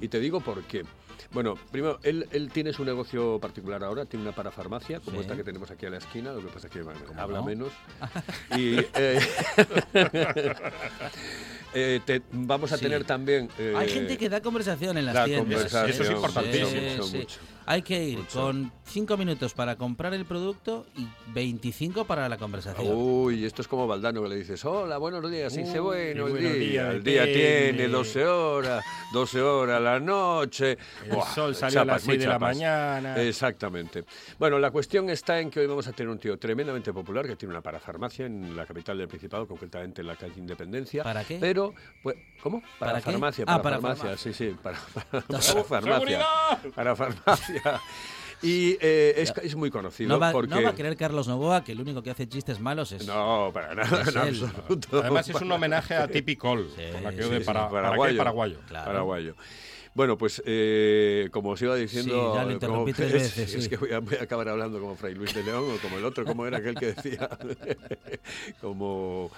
Y 0.01 0.09
te 0.09 0.21
digo 0.21 0.41
por 0.41 0.63
qué. 0.65 0.85
Bueno, 1.33 1.55
primero, 1.73 1.99
él, 2.03 2.29
él 2.33 2.51
tiene 2.53 2.73
su 2.73 2.85
negocio 2.85 3.39
particular 3.41 3.83
ahora, 3.83 4.05
tiene 4.05 4.25
una 4.25 4.35
parafarmacia, 4.35 5.01
como 5.01 5.17
Sí. 5.19 5.23
esta 5.23 5.37
que 5.37 5.45
tenemos 5.45 5.71
aquí 5.71 5.87
a 5.87 5.91
la 5.91 5.99
esquina, 5.99 6.33
lo 6.33 6.41
que 6.41 6.49
pasa 6.49 6.67
es 6.67 6.73
que 6.73 6.83
bueno, 6.83 7.01
¿Cómo 7.07 7.21
habla 7.21 7.39
no? 7.39 7.45
menos. 7.45 7.73
y 8.57 8.79
eh, 8.79 9.21
eh, 11.75 12.01
te- 12.05 12.23
vamos 12.33 12.73
a 12.73 12.77
Sí. 12.77 12.83
tener 12.83 13.05
también... 13.05 13.49
eh, 13.59 13.75
Hay 13.77 13.89
gente 13.89 14.17
que 14.19 14.29
da 14.29 14.41
conversación 14.41 14.97
en 14.99 15.07
las 15.07 15.15
da 15.15 15.25
tiendas. 15.25 15.45
conversación, 15.45 15.91
Eso 15.91 16.03
es 16.05 16.11
importantísimo. 16.11 17.03
Sí. 17.05 17.17
mucho. 17.19 17.39
Hay 17.67 17.83
que 17.83 18.03
ir 18.05 18.19
Mucho. 18.19 18.41
con 18.43 18.73
5 18.85 19.17
minutos 19.17 19.55
para 19.55 19.77
comprar 19.77 20.13
el 20.13 20.27
producto 20.27 20.87
y 20.97 21.07
25 21.33 22.05
para 22.05 22.29
la 22.29 22.37
conversación. 22.37 22.87
Uy, 22.95 23.45
esto 23.45 23.63
es 23.63 23.69
como 23.69 23.87
Valdano 23.87 24.23
que 24.23 24.29
le 24.29 24.37
dices, 24.37 24.63
hola, 24.67 24.99
buenos 24.99 25.31
días, 25.31 25.57
y 25.57 25.63
dice, 25.63 25.81
bueno, 25.81 26.27
el 26.27 26.33
buenos 26.33 26.53
día, 26.53 26.59
días 26.91 26.95
el 26.95 27.03
día 27.03 27.25
tiene 27.25 27.73
tiene. 27.73 27.89
12 27.89 28.27
horas, 28.27 28.85
12 29.15 29.41
horas 29.41 29.81
la 29.81 29.99
noche. 29.99 30.77
El 31.07 31.23
sol 31.35 31.55
salió 31.55 31.81
a 31.81 31.85
las 31.87 32.03
chapas, 32.03 32.07
muy 32.07 32.15
6 32.17 32.21
de 32.21 32.27
la 32.27 32.33
chapas. 32.35 32.57
mañana. 32.57 33.17
Exactamente. 33.23 34.05
Bueno, 34.39 34.59
la 34.59 34.71
cuestión 34.71 35.09
está 35.09 35.41
en 35.41 35.51
que 35.51 35.61
hoy 35.61 35.67
vamos 35.67 35.87
a 35.89 35.93
tener 35.93 36.11
un 36.11 36.19
tío 36.19 36.39
tremendamente 36.39 36.93
popular 36.93 37.27
que 37.27 37.37
tiene 37.37 37.55
una 37.55 37.63
parafarmacia 37.63 38.27
en 38.27 38.55
la 38.55 38.67
capital 38.67 38.99
del 38.99 39.09
Principado, 39.09 39.49
concretamente 39.49 40.03
en 40.03 40.07
la 40.09 40.17
calle 40.17 40.35
Independencia. 40.37 41.03
¿Para 41.03 41.25
qué? 41.25 41.39
Pero, 41.41 41.73
pues, 42.03 42.17
¿cómo? 42.43 42.61
Para, 42.79 42.93
¿Para 42.93 42.99
qué? 43.03 43.11
farmacia, 43.13 43.45
Ah, 43.49 43.63
para, 43.63 43.63
para 43.63 43.77
farmacia, 43.97 44.03
farmacia. 44.05 44.33
sí, 44.33 44.51
sí, 44.51 44.57
para, 44.63 44.79
para, 44.93 45.23
para 45.27 45.41
Seguridad. 45.43 45.65
farmacia. 45.67 46.27
Para 46.75 46.97
farmacia. 46.97 47.54
Y 48.43 48.77
eh, 48.81 49.15
es, 49.17 49.33
es 49.43 49.55
muy 49.57 49.71
conocido 49.71 50.09
No 50.11 50.19
va, 50.21 50.31
porque... 50.31 50.51
no 50.55 50.63
va 50.63 50.71
a 50.71 50.75
creer 50.75 50.97
Carlos 50.99 51.27
Novoa 51.29 51.65
que 51.65 51.73
el 51.73 51.81
único 51.81 52.03
que 52.03 52.11
hace 52.11 52.29
chistes 52.29 52.61
malos 52.61 52.93
es. 52.93 53.07
No, 53.07 53.51
para 53.55 53.75
nada, 53.75 54.03
Es 54.03 54.09
en 54.09 54.19
absoluto. 54.19 55.01
Además 55.01 55.27
es 55.31 55.41
un 55.41 55.51
homenaje 55.53 55.95
a 55.95 56.07
Tipi 56.09 56.37
Cole, 56.37 56.67
Sí, 56.77 56.83
con 56.93 57.07
aquello 57.07 57.29
sí, 57.29 57.31
de 57.31 57.39
sí, 57.39 57.45
para, 57.47 57.71
¿para 57.71 57.83
qué? 57.93 57.97
paraguayo. 57.97 58.19
paraguayo. 58.19 58.59
Claro. 58.69 58.85
Paraguayo. 58.87 59.35
Bueno, 59.95 60.19
pues 60.19 60.43
eh, 60.45 61.29
como 61.31 61.51
os 61.51 61.63
iba 61.63 61.75
diciendo... 61.77 62.33
Sí, 62.35 62.39
ya 62.39 62.45
lo 62.45 62.59
como- 62.61 62.85
tres 62.93 62.99
es- 63.15 63.37
veces, 63.37 63.55
Es 63.55 63.65
sí. 63.65 63.71
que 63.71 63.77
voy 63.79 63.93
a, 63.93 64.01
voy 64.01 64.17
a 64.21 64.25
acabar 64.25 64.49
hablando 64.51 64.79
como 64.79 64.95
Fray 64.97 65.15
Luis 65.15 65.33
de 65.33 65.43
León 65.43 65.65
o 65.73 65.79
como 65.81 65.97
el 65.97 66.05
otro, 66.05 66.27
como 66.27 66.45
era 66.47 66.59
aquel 66.59 66.75
que 66.75 66.87
decía... 66.93 67.31
como... 68.61 69.31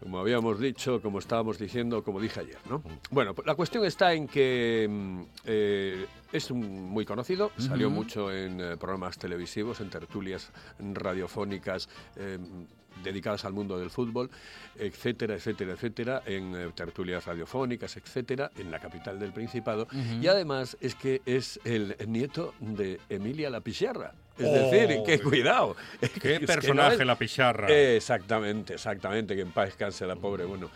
Como 0.00 0.18
habíamos 0.18 0.58
dicho, 0.58 1.00
como 1.02 1.18
estábamos 1.18 1.58
diciendo, 1.58 2.02
como 2.02 2.20
dije 2.20 2.40
ayer, 2.40 2.58
¿no? 2.68 2.82
Bueno, 3.10 3.34
pues 3.34 3.46
la 3.46 3.54
cuestión 3.54 3.84
está 3.84 4.14
en 4.14 4.26
que 4.28 4.86
mm, 4.90 5.22
eh, 5.44 6.06
es 6.32 6.50
un- 6.50 6.88
muy 6.90 7.04
conocido, 7.04 7.52
salió 7.58 7.90
mucho 7.90 8.32
en 8.32 8.60
eh, 8.60 8.76
programas 8.78 9.18
televisivos, 9.18 9.80
en 9.80 9.90
tertulias 9.90 10.50
radiofónicas 10.78 11.88
eh, 12.16 12.38
dedicadas 13.04 13.44
al 13.44 13.52
mundo 13.52 13.78
del 13.78 13.90
fútbol, 13.90 14.30
etcétera, 14.76 15.34
etcétera, 15.34 15.72
etcétera, 15.72 16.22
en 16.26 16.54
eh, 16.54 16.70
tertulias 16.74 17.24
radiofónicas, 17.26 17.96
etcétera, 17.96 18.50
en 18.56 18.70
la 18.70 18.78
capital 18.80 19.18
del 19.18 19.32
Principado. 19.32 19.86
Y 20.20 20.26
además 20.26 20.76
es 20.80 20.94
que 20.94 21.22
es 21.26 21.60
el 21.64 21.96
nieto 22.08 22.54
de 22.60 23.00
Emilia 23.08 23.48
La 23.50 23.60
Picharra. 23.60 24.12
Es 24.38 24.46
Oh, 24.46 24.52
decir, 24.52 24.88
que 25.04 25.18
qué- 25.18 25.20
cuidado. 25.20 25.76
Es 26.00 26.10
Qué 26.10 26.20
que 26.20 26.40
no 26.40 26.46
personaje 26.46 26.96
es- 27.00 27.06
la 27.06 27.16
picharra. 27.16 27.68
Exactamente, 27.70 28.74
exactamente, 28.74 29.34
que 29.34 29.42
en 29.42 29.52
paz 29.52 29.66
descanse 29.66 30.06
la 30.06 30.16
pobre. 30.16 30.44
Bueno, 30.44 30.70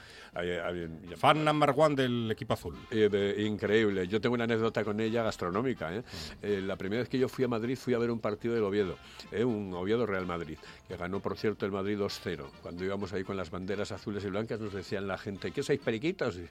Fan 1.17 1.45
number 1.45 1.73
one 1.77 1.95
del 1.95 2.31
equipo 2.31 2.55
azul. 2.55 2.77
eh, 2.91 3.45
increíble. 3.47 4.07
Yo 4.09 4.21
tengo 4.21 4.35
una 4.35 4.45
anécdota 4.45 4.85
con 4.85 5.01
ella 5.01 5.23
gastronómica. 5.23 5.95
¿eh? 5.95 6.03
Eh, 6.43 6.61
la 6.65 6.77
primera 6.77 7.03
vez 7.03 7.09
que 7.09 7.19
yo 7.19 7.29
fui 7.29 7.45
a 7.45 7.49
Madrid 7.49 7.77
fui 7.77 7.95
a 7.95 7.99
ver 7.99 8.11
un 8.11 8.21
partido 8.21 8.55
del 8.55 8.65
Oviedo, 8.65 8.97
¿eh? 9.33 9.45
un 9.45 9.73
Oviedo 9.75 10.07
Real 10.07 10.27
Madrid, 10.27 10.59
que 10.89 10.97
ganó, 10.97 11.21
por 11.21 11.37
cierto, 11.37 11.67
el 11.67 11.73
Madrid 11.73 11.99
2-0. 11.99 12.45
Cuando 12.63 12.85
íbamos 12.85 13.13
ahí 13.13 13.25
con 13.25 13.37
las 13.37 13.51
banderas 13.51 13.93
azules 13.93 14.25
y 14.25 14.29
blancas 14.31 14.61
nos 14.61 14.73
decían 14.73 15.07
la 15.07 15.19
gente, 15.19 15.51
¿qué 15.53 15.63
sois 15.63 15.81
periquitos? 15.81 16.39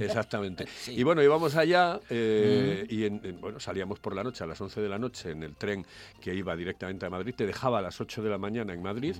Exactamente. 0.00 0.66
Y 0.88 1.02
bueno, 1.04 1.22
íbamos 1.22 1.56
allá 1.56 2.00
eh, 2.10 2.86
y 2.88 3.04
en- 3.04 3.20
en- 3.24 3.40
bueno, 3.40 3.60
salíamos 3.60 3.98
por 3.98 4.14
la 4.14 4.22
noche, 4.24 4.44
a 4.44 4.46
las 4.46 4.60
11 4.60 4.80
de 4.80 4.88
la 4.88 4.98
noche, 4.98 5.30
en 5.30 5.42
el 5.42 5.54
tren 5.56 5.84
que 6.20 6.34
iba 6.34 6.54
directamente 6.56 7.06
a 7.06 7.10
Madrid. 7.10 7.34
Te 7.36 7.46
dejaba 7.46 7.78
a 7.78 7.82
las 7.82 8.00
8 8.00 8.22
de 8.22 8.30
la 8.30 8.38
mañana 8.38 8.72
en 8.72 8.82
Madrid. 8.82 9.16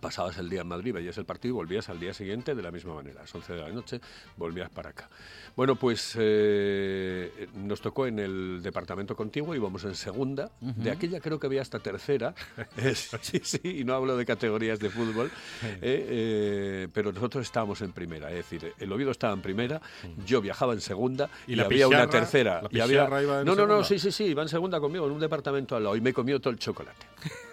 Pasabas 0.00 0.36
el 0.38 0.48
día 0.48 0.62
en 0.62 0.66
Madrid, 0.68 0.92
veías 0.92 1.16
el 1.18 1.24
partido 1.24 1.52
y 1.52 1.56
volvías 1.56 1.88
al 1.88 2.00
día 2.00 2.12
siguiente 2.12 2.54
de 2.54 2.62
la 2.62 2.70
misma 2.72 2.94
manera. 2.94 3.20
A 3.20 3.22
las 3.22 3.34
11 3.34 3.52
de 3.52 3.60
la 3.60 3.68
noche 3.68 4.00
volvías 4.36 4.68
para 4.70 4.90
acá. 4.90 5.08
Bueno, 5.54 5.76
pues 5.76 6.16
eh, 6.18 7.46
nos 7.54 7.80
tocó 7.80 8.06
en 8.06 8.18
el 8.18 8.60
departamento 8.62 9.14
contiguo, 9.14 9.54
íbamos 9.54 9.84
en 9.84 9.94
segunda. 9.94 10.50
De 10.60 10.90
aquella 10.90 11.20
creo 11.20 11.38
que 11.38 11.46
había 11.46 11.62
hasta 11.62 11.78
tercera. 11.78 12.34
Es- 12.76 13.10
sí, 13.20 13.40
sí, 13.44 13.60
y 13.64 13.84
no 13.84 13.94
hablo 13.94 14.16
de 14.16 14.24
categorías 14.26 14.80
de 14.80 14.90
fútbol. 14.90 15.30
eh, 15.62 15.78
eh, 15.82 16.88
pero 16.92 17.12
nosotros 17.12 17.44
estábamos 17.44 17.80
en 17.82 17.92
primera. 17.92 18.30
Es 18.30 18.36
decir, 18.36 18.72
el 18.78 18.92
Oviedo 18.92 19.10
estaba 19.10 19.34
en 19.34 19.42
primera, 19.42 19.80
yo 20.26 20.40
viajaba 20.40 20.72
en 20.72 20.80
segunda 20.80 21.28
¿Y 21.46 21.52
y, 21.52 21.56
la 21.56 21.64
había 21.64 21.86
una 21.86 22.08
tercera. 22.08 22.62
¿La 22.62 22.68
y 22.70 22.80
había... 22.80 23.02
Picharra 23.04 23.22
iba 23.22 23.40
en 23.40 23.46
no, 23.46 23.54
no, 23.54 23.66
no, 23.66 23.84
sí, 23.84 23.98
sí, 23.98 24.10
sí, 24.10 24.24
iba 24.24 24.42
en 24.42 24.48
segunda 24.48 24.80
conmigo 24.80 25.06
en 25.06 25.12
un 25.12 25.20
departamento 25.20 25.76
al 25.76 25.84
lado 25.84 25.96
y 25.96 26.00
me 26.00 26.12
comió 26.12 26.40
todo 26.40 26.50
el 26.52 26.58
chocolate. 26.58 27.06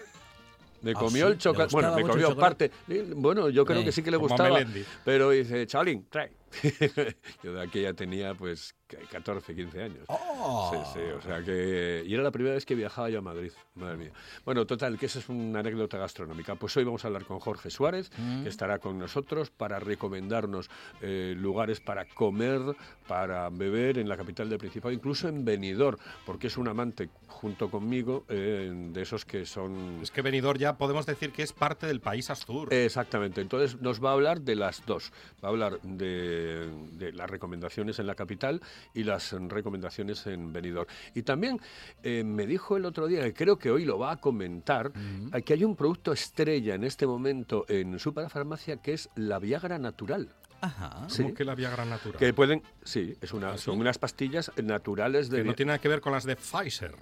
Me 0.82 0.92
Ah, 0.92 0.94
comió 0.94 1.26
el 1.26 1.32
¿le 1.34 1.38
chocolate. 1.38 1.72
Bueno, 1.72 1.96
el 1.98 2.06
comió 2.06 2.36
parte. 2.36 2.70
Bueno, 3.16 3.48
yo 3.50 3.64
creo 3.64 3.80
Eh, 3.80 3.84
que 3.84 3.92
sí 3.92 4.02
que 4.02 4.10
le 4.10 4.16
gustaba. 4.16 4.60
Pero 5.04 5.30
dice, 5.30 5.66
Chavalín, 5.66 6.06
trae. 6.08 6.32
yo 7.42 7.52
de 7.54 7.62
aquella 7.62 7.92
tenía 7.94 8.34
pues 8.34 8.74
14, 9.10 9.54
15 9.54 9.82
años. 9.82 10.04
¡Oh! 10.08 10.70
Sí, 10.72 11.00
sí, 11.00 11.00
o 11.16 11.20
sea 11.22 11.42
que... 11.42 12.02
Y 12.06 12.14
era 12.14 12.22
la 12.22 12.30
primera 12.30 12.54
vez 12.54 12.64
que 12.66 12.74
viajaba 12.74 13.08
yo 13.10 13.18
a 13.18 13.22
Madrid, 13.22 13.52
madre 13.74 13.96
mía. 13.96 14.12
Bueno, 14.44 14.66
total, 14.66 14.98
que 14.98 15.06
esa 15.06 15.18
es 15.18 15.28
una 15.28 15.60
anécdota 15.60 15.98
gastronómica. 15.98 16.54
Pues 16.56 16.76
hoy 16.76 16.84
vamos 16.84 17.04
a 17.04 17.08
hablar 17.08 17.24
con 17.24 17.38
Jorge 17.40 17.70
Suárez, 17.70 18.10
Mm. 18.18 18.42
que 18.42 18.48
estará 18.48 18.78
con 18.78 18.98
nosotros 18.98 19.50
para 19.50 19.78
recomendarnos 19.78 20.68
eh, 21.02 21.34
lugares 21.36 21.80
para 21.80 22.04
comer, 22.06 22.60
para 23.06 23.48
beber 23.50 23.98
en 23.98 24.08
la 24.08 24.16
capital 24.16 24.48
del 24.48 24.58
Principado, 24.58 24.92
incluso 24.92 25.28
en 25.28 25.44
Benidorm, 25.44 25.98
porque 26.26 26.48
es 26.48 26.56
un 26.56 26.68
amante, 26.68 27.10
junto 27.28 27.70
conmigo, 27.70 28.24
eh, 28.28 28.70
de 28.92 29.02
esos 29.02 29.24
que 29.24 29.46
son... 29.46 30.00
Es 30.02 30.10
que 30.10 30.22
Benidorm 30.22 30.58
ya 30.58 30.76
podemos 30.76 31.06
decir 31.06 31.32
que 31.32 31.42
es 31.42 31.52
parte 31.52 31.86
del 31.86 32.00
país 32.00 32.30
Astur. 32.30 32.72
Exactamente, 32.72 33.40
entonces 33.40 33.80
nos 33.80 34.02
va 34.04 34.10
a 34.10 34.12
hablar 34.14 34.40
de 34.42 34.56
las 34.56 34.84
dos. 34.86 35.12
Va 35.42 35.48
a 35.48 35.50
hablar 35.50 35.80
de, 35.82 36.68
de 36.92 37.12
las 37.12 37.28
recomendaciones 37.30 37.98
en 37.98 38.06
la 38.06 38.14
capital 38.14 38.60
y 38.94 39.04
las 39.04 39.32
recomendaciones 39.32 40.26
en 40.26 40.52
Benidorm. 40.52 40.88
Y 41.14 41.22
también 41.22 41.60
eh, 42.02 42.22
me 42.24 42.46
dijo 42.46 42.76
el 42.76 42.84
otro 42.84 43.06
día, 43.06 43.22
que 43.22 43.34
creo 43.34 43.58
que 43.58 43.70
hoy 43.70 43.84
lo 43.84 43.98
va 43.98 44.12
a 44.12 44.16
comentar, 44.16 44.92
eh, 45.34 45.42
que 45.42 45.54
hay 45.54 45.64
un 45.64 45.76
producto 45.76 46.12
estrella 46.12 46.74
en 46.74 46.84
este 46.84 47.06
momento 47.06 47.64
en 47.68 47.98
su 47.98 48.12
parafarmacia 48.14 48.76
que 48.78 48.92
es 48.94 49.08
la 49.14 49.38
Viagra 49.38 49.78
natural. 49.78 50.34
Ajá. 50.62 51.08
sí. 51.08 51.22
¿Cómo 51.22 51.34
que 51.34 51.44
la 51.44 51.54
Viagra 51.54 51.84
natural? 51.86 52.18
Que 52.18 52.34
pueden, 52.34 52.62
sí, 52.84 53.16
es 53.20 53.32
una, 53.32 53.52
¿Ah, 53.52 53.56
sí? 53.56 53.64
son 53.64 53.80
unas 53.80 53.96
pastillas 53.98 54.52
naturales 54.62 55.30
de... 55.30 55.38
Que 55.38 55.44
no 55.44 55.54
tiene 55.54 55.70
nada 55.70 55.78
que 55.78 55.88
ver 55.88 56.00
con 56.02 56.12
las 56.12 56.24
de 56.24 56.36
Pfizer. 56.36 56.94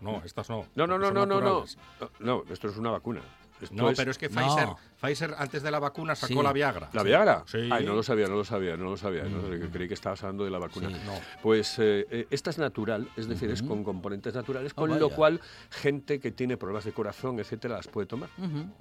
No, 0.00 0.22
estas 0.24 0.48
no. 0.48 0.66
no, 0.74 0.86
no, 0.86 0.98
no, 0.98 1.10
no, 1.10 1.26
no, 1.26 1.26
no, 1.26 1.34
naturales. 1.40 1.78
no, 2.20 2.42
esto 2.50 2.68
es 2.68 2.76
una 2.76 2.90
vacuna. 2.90 3.20
Esto 3.60 3.74
No, 3.74 3.90
es- 3.90 3.96
pero 3.96 4.10
es 4.12 4.18
que 4.18 4.28
No. 4.28 4.76
Pfizer, 5.00 5.34
antes 5.38 5.62
de 5.62 5.70
la 5.70 5.78
vacuna 5.78 6.14
sacó 6.16 6.32
Sí. 6.34 6.42
la 6.42 6.52
Viagra. 6.52 6.88
¿La 6.92 7.02
Viagra? 7.04 7.44
Sí. 7.46 7.68
Ay, 7.70 7.84
no 7.86 7.94
lo 7.94 8.02
sabía, 8.02 8.26
no 8.26 8.34
lo 8.36 8.44
sabía, 8.44 8.76
no 8.76 8.90
lo 8.90 8.96
sabía. 8.96 9.22
no 9.24 9.42
lo- 9.48 9.70
creí 9.70 9.86
que 9.86 9.94
estabas 9.94 10.22
hablando 10.24 10.44
de 10.44 10.50
la 10.50 10.58
vacuna. 10.58 10.88
Sí. 10.88 10.96
No. 11.06 11.12
Pues 11.42 11.78
eh, 11.78 12.06
eh, 12.10 12.26
esta 12.30 12.50
es 12.50 12.58
natural, 12.58 13.08
es 13.16 13.28
decir, 13.28 13.50
es 13.50 13.62
con 13.62 13.84
componentes 13.84 14.34
naturales, 14.34 14.72
Oh, 14.74 14.80
con 14.82 14.98
lo 14.98 15.10
cual 15.10 15.40
gente 15.70 16.18
que 16.18 16.32
tiene 16.32 16.56
problemas 16.56 16.84
de 16.84 16.92
corazón, 16.92 17.38
etcétera, 17.38 17.76
las 17.76 17.86
puede 17.86 18.06
tomar. 18.08 18.28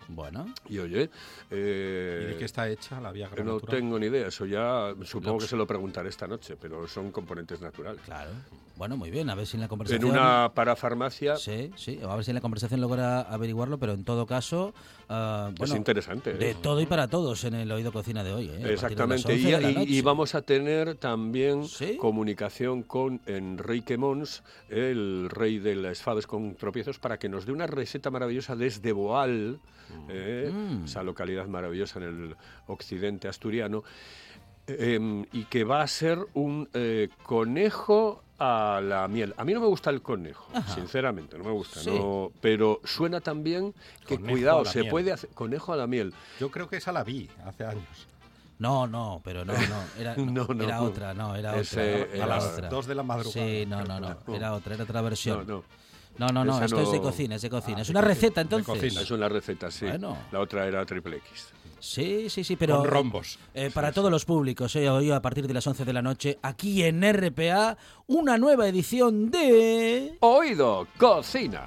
Bueno, 0.07 0.47
Y 0.67 0.79
oye, 0.79 1.09
eh, 1.51 2.21
¿Y 2.23 2.25
de 2.33 2.37
qué 2.37 2.45
está 2.45 2.67
hecha 2.67 2.99
la 2.99 3.11
Viagra? 3.11 3.43
no 3.43 3.53
natural? 3.53 3.75
tengo 3.77 3.99
ni 3.99 4.07
idea, 4.07 4.27
eso 4.27 4.45
ya 4.45 4.93
supongo 5.03 5.37
que 5.39 5.47
se 5.47 5.55
lo 5.55 5.67
preguntaré 5.67 6.09
esta 6.09 6.27
noche, 6.27 6.55
pero 6.59 6.87
son 6.87 7.11
componentes 7.11 7.61
naturales. 7.61 8.01
claro. 8.05 8.31
Bueno, 8.75 8.95
muy 8.95 9.09
bien, 9.09 9.27
a 9.31 9.33
ver 9.33 9.47
si 9.47 9.57
en 9.57 9.61
la 9.61 9.65
En 9.65 9.69
conversación... 9.69 10.11
una 10.11 10.51
parafarmacia 10.53 11.35
Sí, 11.37 11.71
sí, 11.75 11.99
a 12.07 12.13
ver 12.15 12.23
si 12.23 12.29
en 12.29 12.35
la 12.35 12.41
conversación 12.41 12.79
logra 12.79 13.21
averiguarlo, 13.21 13.79
pero 13.79 13.93
en 13.93 14.03
todo 14.03 14.27
caso, 14.27 14.71
ah, 15.09 15.47
es 15.51 15.57
bueno, 15.57 15.73
interesante. 16.15 16.49
¿eh? 16.51 16.55
de 16.55 16.61
todo 16.61 16.81
y 16.81 16.85
para 16.85 17.07
todos 17.07 17.43
en 17.43 17.55
el 17.55 17.71
Oído 17.71 17.91
Cocina 17.91 18.23
de 18.23 18.33
hoy. 18.33 18.49
¿eh? 18.49 18.73
Exactamente, 18.73 19.33
11 19.33 19.83
y, 19.87 20.01
vamos 20.01 20.35
a 20.35 20.41
tener 20.41 20.95
también 20.95 21.65
¿Sí? 21.65 21.97
comunicación 21.97 22.83
con 22.83 23.21
Enrique 23.25 23.97
Mons, 23.97 24.43
el 24.69 25.29
rey 25.29 25.59
de 25.59 25.75
las 25.75 26.01
faves 26.01 26.27
con 26.27 26.55
tropiezos, 26.55 26.99
para 26.99 27.17
que 27.19 27.29
nos 27.29 27.45
dé 27.45 27.51
una 27.51 27.67
receta 27.67 28.09
maravillosa 28.11 28.55
desde 28.55 28.91
Boal, 28.91 29.59
eh, 30.09 30.51
Mm. 30.51 30.85
esa 30.85 31.03
localidad 31.03 31.47
maravillosa 31.47 31.99
en 31.99 32.05
el 32.05 32.35
occidente 32.67 33.27
asturiano, 33.27 33.83
eh, 34.67 35.25
y 35.31 35.45
que 35.45 35.63
va 35.63 35.81
a 35.81 35.87
ser 35.87 36.19
un 36.33 36.69
eh, 36.73 37.09
conejo 37.23 38.23
a 38.39 38.79
la 38.83 39.07
miel. 39.07 39.33
A 39.37 39.43
mí 39.43 39.53
no 39.53 39.59
me 39.61 39.65
gusta 39.67 39.89
el 39.89 40.01
conejo, 40.01 40.47
Ajá. 40.53 40.75
sinceramente, 40.75 41.37
no 41.37 41.43
me 41.43 41.51
gusta, 41.51 41.79
Sí. 41.79 41.89
no, 41.89 42.31
pero 42.39 42.81
suena 42.83 43.19
también 43.19 43.73
que 44.05 44.15
Conejo 44.15 44.31
cuidado, 44.31 44.65
se 44.65 44.79
miel. 44.81 44.91
puede 44.91 45.11
hacer 45.11 45.29
conejo 45.31 45.73
a 45.73 45.77
la 45.77 45.87
miel. 45.87 46.13
Yo 46.39 46.51
creo 46.51 46.69
que 46.69 46.77
esa 46.77 46.91
la 46.91 47.03
vi 47.03 47.29
hace 47.45 47.65
años. 47.65 48.07
No, 48.59 48.87
no, 48.87 49.21
pero 49.23 49.45
no, 49.45 49.53
no, 49.53 49.83
era, 49.99 50.15
No, 50.17 50.45
no. 50.47 50.63
era 50.63 50.81
otra, 50.81 51.13
no, 51.13 51.35
era 51.35 51.57
Ese 51.57 52.03
otra. 52.03 52.15
era 52.15 52.23
a 52.25 52.27
las 52.27 52.45
otra. 52.45 52.69
dos 52.69 52.85
de 52.87 52.95
la 52.95 53.03
madrugada. 53.03 53.33
Sí, 53.47 53.65
no, 53.67 53.83
no, 53.83 53.99
no, 53.99 54.17
era 54.35 54.53
otra, 54.53 54.73
era 54.75 54.83
otra 54.83 55.01
versión. 55.01 55.45
No, 55.47 55.63
no. 56.19 56.27
No, 56.33 56.43
no, 56.45 56.63
esto 56.63 56.81
es 56.81 56.91
de 56.91 56.99
cocina, 56.99 57.35
es 57.35 57.43
de 57.43 57.49
cocina. 57.51 57.77
Ah, 57.77 57.81
es 57.83 57.89
una 57.89 58.01
receta, 58.01 58.41
de 58.41 58.45
entonces. 58.55 58.65
cocina. 58.67 59.01
Es 59.01 59.11
una 59.11 59.29
receta, 59.29 59.69
sí. 59.69 59.85
Bueno. 59.85 60.17
La 60.31 60.39
otra 60.39 60.65
era 60.67 60.83
triple 60.83 61.17
X. 61.17 61.49
Sí, 61.87 62.29
sí, 62.29 62.43
sí, 62.43 62.55
pero... 62.57 62.79
Con 62.79 62.87
rombos. 62.87 63.39
eh, 63.53 63.71
para 63.73 63.91
todos 63.91 64.11
los 64.11 64.25
públicos, 64.25 64.75
hoy, 64.75 64.87
hoy 64.87 65.11
a 65.11 65.21
partir 65.21 65.47
de 65.47 65.53
las 65.53 65.65
11 65.65 65.85
de 65.85 65.93
la 65.93 66.01
noche, 66.01 66.37
aquí 66.41 66.83
en 66.83 67.01
RPA, 67.01 67.77
una 68.07 68.37
nueva 68.37 68.67
edición 68.67 69.31
de... 69.31 70.17
Oído, 70.19 70.87
cocina. 70.97 71.63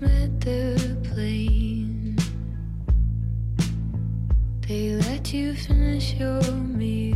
Met 0.00 0.40
the 0.40 0.76
plane. 1.12 2.16
They 4.66 4.96
let 4.96 5.32
you 5.32 5.54
finish 5.54 6.14
your 6.18 6.42
meal. 6.52 7.14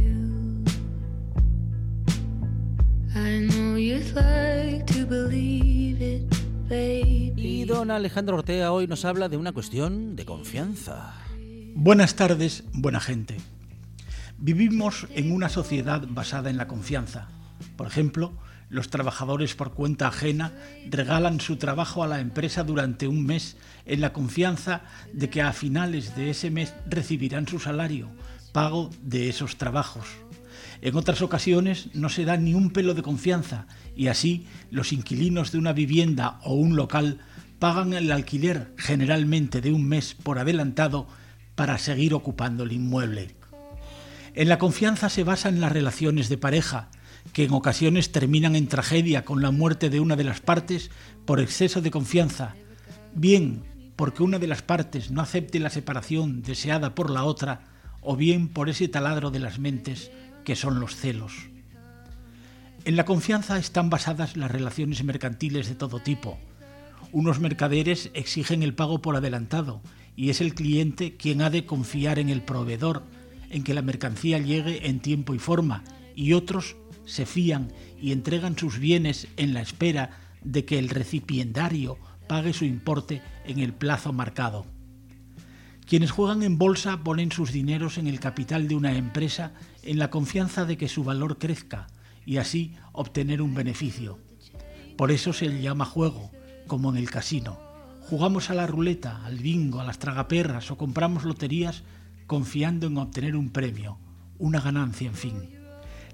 I 3.15 3.49
know 3.49 3.77
you'd 3.77 4.15
like 4.15 4.85
to 4.93 5.07
believe 5.07 6.01
it, 6.01 6.23
baby. 6.69 7.63
Y 7.63 7.65
don 7.65 7.91
Alejandro 7.91 8.37
Ortega 8.37 8.73
hoy 8.73 8.87
nos 8.87 9.05
habla 9.05 9.29
de 9.29 9.37
una 9.37 9.53
cuestión 9.53 10.15
de 10.17 10.25
confianza. 10.25 11.15
Buenas 11.75 12.17
tardes, 12.17 12.65
buena 12.73 13.01
gente. 13.01 13.37
Vivimos 14.39 15.07
en 15.15 15.33
una 15.33 15.49
sociedad 15.49 16.05
basada 16.09 16.51
en 16.51 16.57
la 16.57 16.69
confianza. 16.69 17.29
Por 17.77 17.87
ejemplo, 17.87 18.33
los 18.69 18.91
trabajadores 18.91 19.55
por 19.55 19.73
cuenta 19.73 20.09
ajena 20.09 20.53
regalan 20.89 21.41
su 21.41 21.57
trabajo 21.57 22.03
a 22.03 22.07
la 22.07 22.21
empresa 22.21 22.65
durante 22.65 23.09
un 23.09 23.25
mes 23.25 23.57
en 23.87 24.01
la 24.01 24.13
confianza 24.13 24.83
de 25.13 25.31
que 25.31 25.43
a 25.43 25.53
finales 25.53 26.15
de 26.17 26.31
ese 26.31 26.51
mes 26.51 26.75
recibirán 26.87 27.49
su 27.49 27.59
salario, 27.59 28.09
pago 28.53 28.91
de 29.03 29.29
esos 29.29 29.57
trabajos. 29.57 30.07
En 30.81 30.97
otras 30.97 31.23
ocasiones 31.23 31.89
no 31.95 32.09
se 32.09 32.25
da 32.25 32.37
ni 32.37 32.55
un 32.55 32.71
pelo 32.71 32.95
de 32.95 33.03
confianza 33.03 33.67
y 33.97 34.09
así 34.09 34.47
los 34.71 34.93
inquilinos 34.93 35.51
de 35.51 35.59
una 35.59 35.73
vivienda 35.73 36.39
o 36.45 36.55
un 36.55 36.77
local 36.77 37.19
pagan 37.59 37.93
el 37.93 38.13
alquiler 38.13 38.73
generalmente 38.77 39.61
de 39.61 39.73
un 39.73 39.89
mes 39.89 40.15
por 40.15 40.39
adelantado 40.39 41.09
para 41.57 41.79
seguir 41.79 42.15
ocupando 42.15 42.63
el 42.63 42.73
inmueble. 42.73 43.35
En 44.35 44.49
la 44.49 44.59
confianza 44.59 45.09
se 45.09 45.25
basan 45.25 45.61
las 45.61 45.73
relaciones 45.73 46.29
de 46.29 46.39
pareja, 46.39 46.91
que 47.33 47.45
en 47.45 47.53
ocasiones 47.53 48.13
terminan 48.13 48.57
en 48.57 48.69
tragedia 48.69 49.25
con 49.25 49.43
la 49.43 49.51
muerte 49.51 49.91
de 49.91 50.01
una 50.01 50.17
de 50.17 50.25
las 50.25 50.41
partes 50.41 50.91
por 51.25 51.41
exceso 51.41 51.81
de 51.81 51.91
confianza, 51.91 52.55
bien 53.15 53.63
porque 53.97 54.23
una 54.23 54.39
de 54.39 54.47
las 54.47 54.63
partes 54.63 55.11
no 55.11 55.21
acepte 55.21 55.59
la 55.59 55.71
separación 55.71 56.43
deseada 56.43 56.95
por 56.95 57.11
la 57.11 57.25
otra, 57.25 57.63
o 58.01 58.17
bien 58.17 58.49
por 58.49 58.69
ese 58.69 58.87
taladro 58.87 59.31
de 59.31 59.41
las 59.41 59.59
mentes 59.59 60.13
que 60.45 60.55
son 60.55 60.79
los 60.79 60.95
celos. 60.95 61.33
En 62.85 62.97
la 62.97 63.05
confianza 63.05 63.59
están 63.59 63.91
basadas 63.91 64.37
las 64.37 64.51
relaciones 64.51 65.03
mercantiles 65.03 65.69
de 65.69 65.75
todo 65.75 66.01
tipo. 66.01 66.39
Unos 67.11 67.41
mercaderes 67.41 68.11
exigen 68.15 68.63
el 68.63 68.73
pago 68.73 69.03
por 69.03 69.17
adelantado 69.17 69.83
y 70.15 70.31
es 70.31 70.41
el 70.41 70.55
cliente 70.55 71.17
quien 71.17 71.43
ha 71.43 71.51
de 71.51 71.67
confiar 71.67 72.19
en 72.19 72.29
el 72.29 72.43
proveedor, 72.43 73.03
en 73.51 73.65
que 73.65 73.75
la 73.75 73.83
mercancía 73.83 74.39
llegue 74.39 74.87
en 74.89 75.01
tiempo 75.01 75.35
y 75.35 75.39
forma, 75.39 75.83
y 76.15 76.35
otros 76.35 76.77
se 77.09 77.27
fían 77.27 77.73
y 78.01 78.13
entregan 78.13 78.57
sus 78.57 78.79
bienes 78.79 79.27
en 79.37 79.55
la 79.55 79.63
espera 79.63 80.11
de 80.43 80.65
que 80.65 80.79
el 80.79 80.91
recipiendario 80.91 81.99
pague 82.29 82.53
su 82.53 82.65
importe 82.65 83.23
en 83.47 83.59
el 83.59 83.73
plazo 83.73 84.13
marcado. 84.13 84.67
Quienes 85.87 86.11
juegan 86.11 86.43
en 86.43 86.59
bolsa 86.59 87.03
ponen 87.03 87.33
sus 87.33 87.51
dineros 87.51 87.97
en 87.97 88.07
el 88.07 88.21
capital 88.21 88.69
de 88.69 88.75
una 88.75 88.95
empresa 88.95 89.53
en 89.83 89.99
la 89.99 90.11
confianza 90.11 90.67
de 90.67 90.77
que 90.77 90.89
su 90.89 91.03
valor 91.03 91.39
crezca 91.39 91.87
y 92.27 92.37
así 92.37 92.75
obtener 92.93 93.41
un 93.41 93.55
beneficio. 93.55 94.19
Por 94.99 95.11
eso 95.11 95.33
se 95.33 95.49
le 95.49 95.63
llama 95.63 95.87
juego, 95.87 96.31
como 96.67 96.91
en 96.91 96.99
el 96.99 97.11
casino. 97.11 97.59
Jugamos 98.03 98.51
a 98.51 98.55
la 98.55 98.67
ruleta, 98.67 99.25
al 99.25 99.39
bingo, 99.39 99.81
a 99.81 99.85
las 99.85 99.99
tragaperras 99.99 100.71
o 100.71 100.77
compramos 100.77 101.25
loterías 101.25 101.85
confiando 102.27 102.87
en 102.87 102.99
obtener 102.99 103.35
un 103.35 103.49
premio, 103.49 103.99
una 104.39 104.61
ganancia, 104.61 105.09
en 105.09 105.15
fin. 105.15 105.58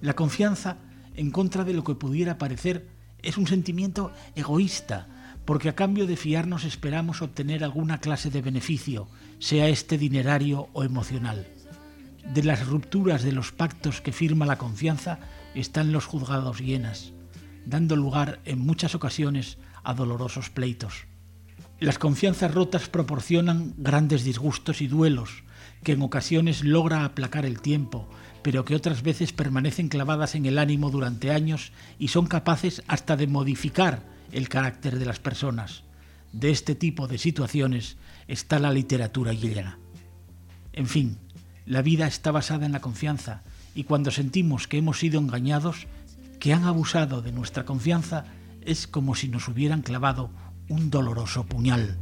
La 0.04 0.12
confianza, 0.12 0.76
en 1.16 1.30
contra 1.30 1.64
de 1.64 1.72
lo 1.72 1.82
que 1.82 1.94
pudiera 1.94 2.36
parecer, 2.36 2.86
es 3.22 3.38
un 3.38 3.46
sentimiento 3.46 4.12
egoísta, 4.36 5.08
porque 5.46 5.70
a 5.70 5.74
cambio 5.74 6.06
de 6.06 6.18
fiarnos 6.18 6.64
esperamos 6.64 7.22
obtener 7.22 7.64
alguna 7.64 8.02
clase 8.02 8.28
de 8.28 8.42
beneficio, 8.42 9.08
sea 9.38 9.66
este 9.68 9.96
dinerario 9.96 10.68
o 10.74 10.84
emocional. 10.84 11.46
De 12.34 12.42
las 12.42 12.66
rupturas 12.66 13.22
de 13.22 13.32
los 13.32 13.52
pactos 13.52 14.02
que 14.02 14.12
firma 14.12 14.44
la 14.44 14.58
confianza 14.58 15.20
están 15.54 15.90
los 15.90 16.04
juzgados 16.04 16.60
llenas, 16.60 17.14
dando 17.64 17.96
lugar 17.96 18.40
en 18.44 18.58
muchas 18.58 18.94
ocasiones 18.94 19.56
a 19.84 19.94
dolorosos 19.94 20.50
pleitos. 20.50 21.06
Las 21.80 21.98
confianzas 21.98 22.52
rotas 22.52 22.90
proporcionan 22.90 23.72
grandes 23.78 24.22
disgustos 24.22 24.82
y 24.82 24.86
duelos, 24.86 25.44
que 25.82 25.92
en 25.92 26.02
ocasiones 26.02 26.62
logra 26.62 27.06
aplacar 27.06 27.46
el 27.46 27.62
tiempo, 27.62 28.06
pero 28.44 28.66
que 28.66 28.76
otras 28.76 29.02
veces 29.02 29.32
permanecen 29.32 29.88
clavadas 29.88 30.34
en 30.34 30.44
el 30.44 30.58
ánimo 30.58 30.90
durante 30.90 31.30
años 31.30 31.72
y 31.98 32.08
son 32.08 32.26
capaces 32.26 32.82
hasta 32.86 33.16
de 33.16 33.26
modificar 33.26 34.02
el 34.32 34.50
carácter 34.50 34.98
de 34.98 35.06
las 35.06 35.18
personas. 35.18 35.82
De 36.34 36.50
este 36.50 36.74
tipo 36.74 37.08
de 37.08 37.16
situaciones 37.16 37.96
está 38.28 38.58
la 38.58 38.70
literatura 38.70 39.32
llena. 39.32 39.78
En 40.74 40.86
fin, 40.86 41.16
la 41.64 41.80
vida 41.80 42.06
está 42.06 42.32
basada 42.32 42.66
en 42.66 42.72
la 42.72 42.82
confianza 42.82 43.44
y 43.74 43.84
cuando 43.84 44.10
sentimos 44.10 44.68
que 44.68 44.76
hemos 44.76 44.98
sido 44.98 45.18
engañados, 45.20 45.86
que 46.38 46.52
han 46.52 46.64
abusado 46.64 47.22
de 47.22 47.32
nuestra 47.32 47.64
confianza, 47.64 48.26
es 48.60 48.86
como 48.86 49.14
si 49.14 49.28
nos 49.28 49.48
hubieran 49.48 49.80
clavado 49.80 50.28
un 50.68 50.90
doloroso 50.90 51.44
puñal. 51.46 51.96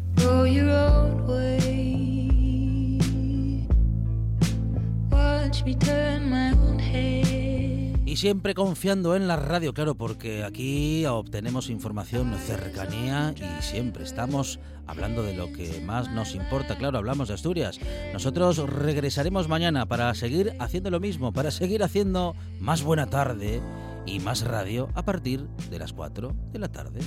Y 8.04 8.16
siempre 8.16 8.54
confiando 8.54 9.16
en 9.16 9.26
la 9.26 9.36
radio, 9.36 9.72
claro, 9.72 9.94
porque 9.94 10.44
aquí 10.44 11.06
obtenemos 11.06 11.70
información, 11.70 12.34
cercanía 12.38 13.34
y 13.36 13.62
siempre 13.62 14.04
estamos 14.04 14.60
hablando 14.86 15.22
de 15.22 15.34
lo 15.34 15.50
que 15.52 15.80
más 15.80 16.10
nos 16.10 16.34
importa. 16.34 16.76
Claro, 16.76 16.98
hablamos 16.98 17.28
de 17.28 17.34
Asturias. 17.34 17.80
Nosotros 18.12 18.58
regresaremos 18.58 19.48
mañana 19.48 19.86
para 19.86 20.14
seguir 20.14 20.54
haciendo 20.58 20.90
lo 20.90 21.00
mismo, 21.00 21.32
para 21.32 21.50
seguir 21.50 21.82
haciendo 21.82 22.34
más 22.60 22.82
buena 22.82 23.06
tarde 23.06 23.62
y 24.04 24.20
más 24.20 24.42
radio 24.42 24.90
a 24.94 25.04
partir 25.04 25.46
de 25.70 25.78
las 25.78 25.94
4 25.94 26.34
de 26.52 26.58
la 26.58 26.68
tarde. 26.68 27.00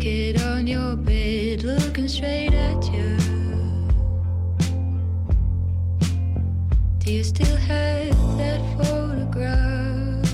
naked 0.00 0.40
on 0.42 0.66
your 0.66 0.96
bed, 0.96 1.62
looking 1.62 2.08
straight 2.08 2.54
at 2.54 2.82
you. 2.90 3.18
Do 6.98 7.12
you 7.12 7.22
still 7.22 7.56
have 7.56 8.16
that 8.38 8.60
photograph? 8.78 10.32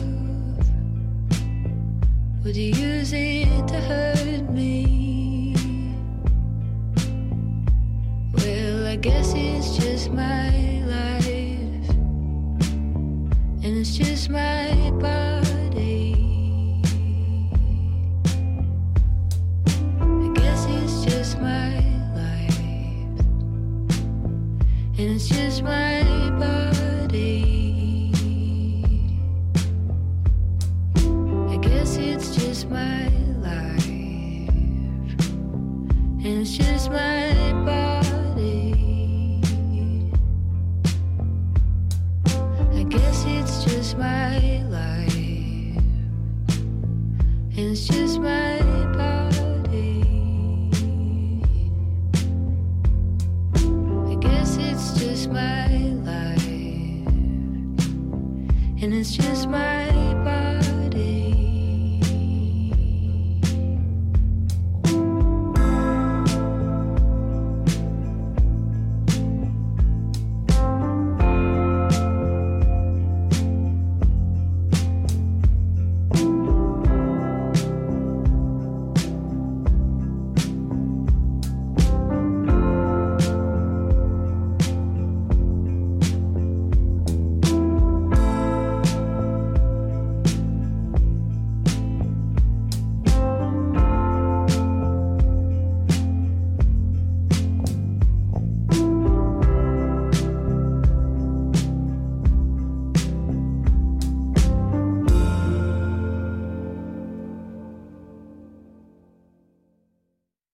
Would 2.45 2.57
you 2.57 2.75
use 2.75 3.13
it 3.13 3.67
to 3.69 3.81
hurt 3.81 4.51
me? 4.51 5.57
Well, 8.35 8.87
I 8.87 8.97
guess 8.97 9.33
it's 9.35 9.77
just 9.77 10.13
my 10.13 10.51
life, 10.87 11.91
and 13.65 13.79
it's 13.79 13.97
just 13.97 14.31
my 14.31 14.93
body. 15.01 15.26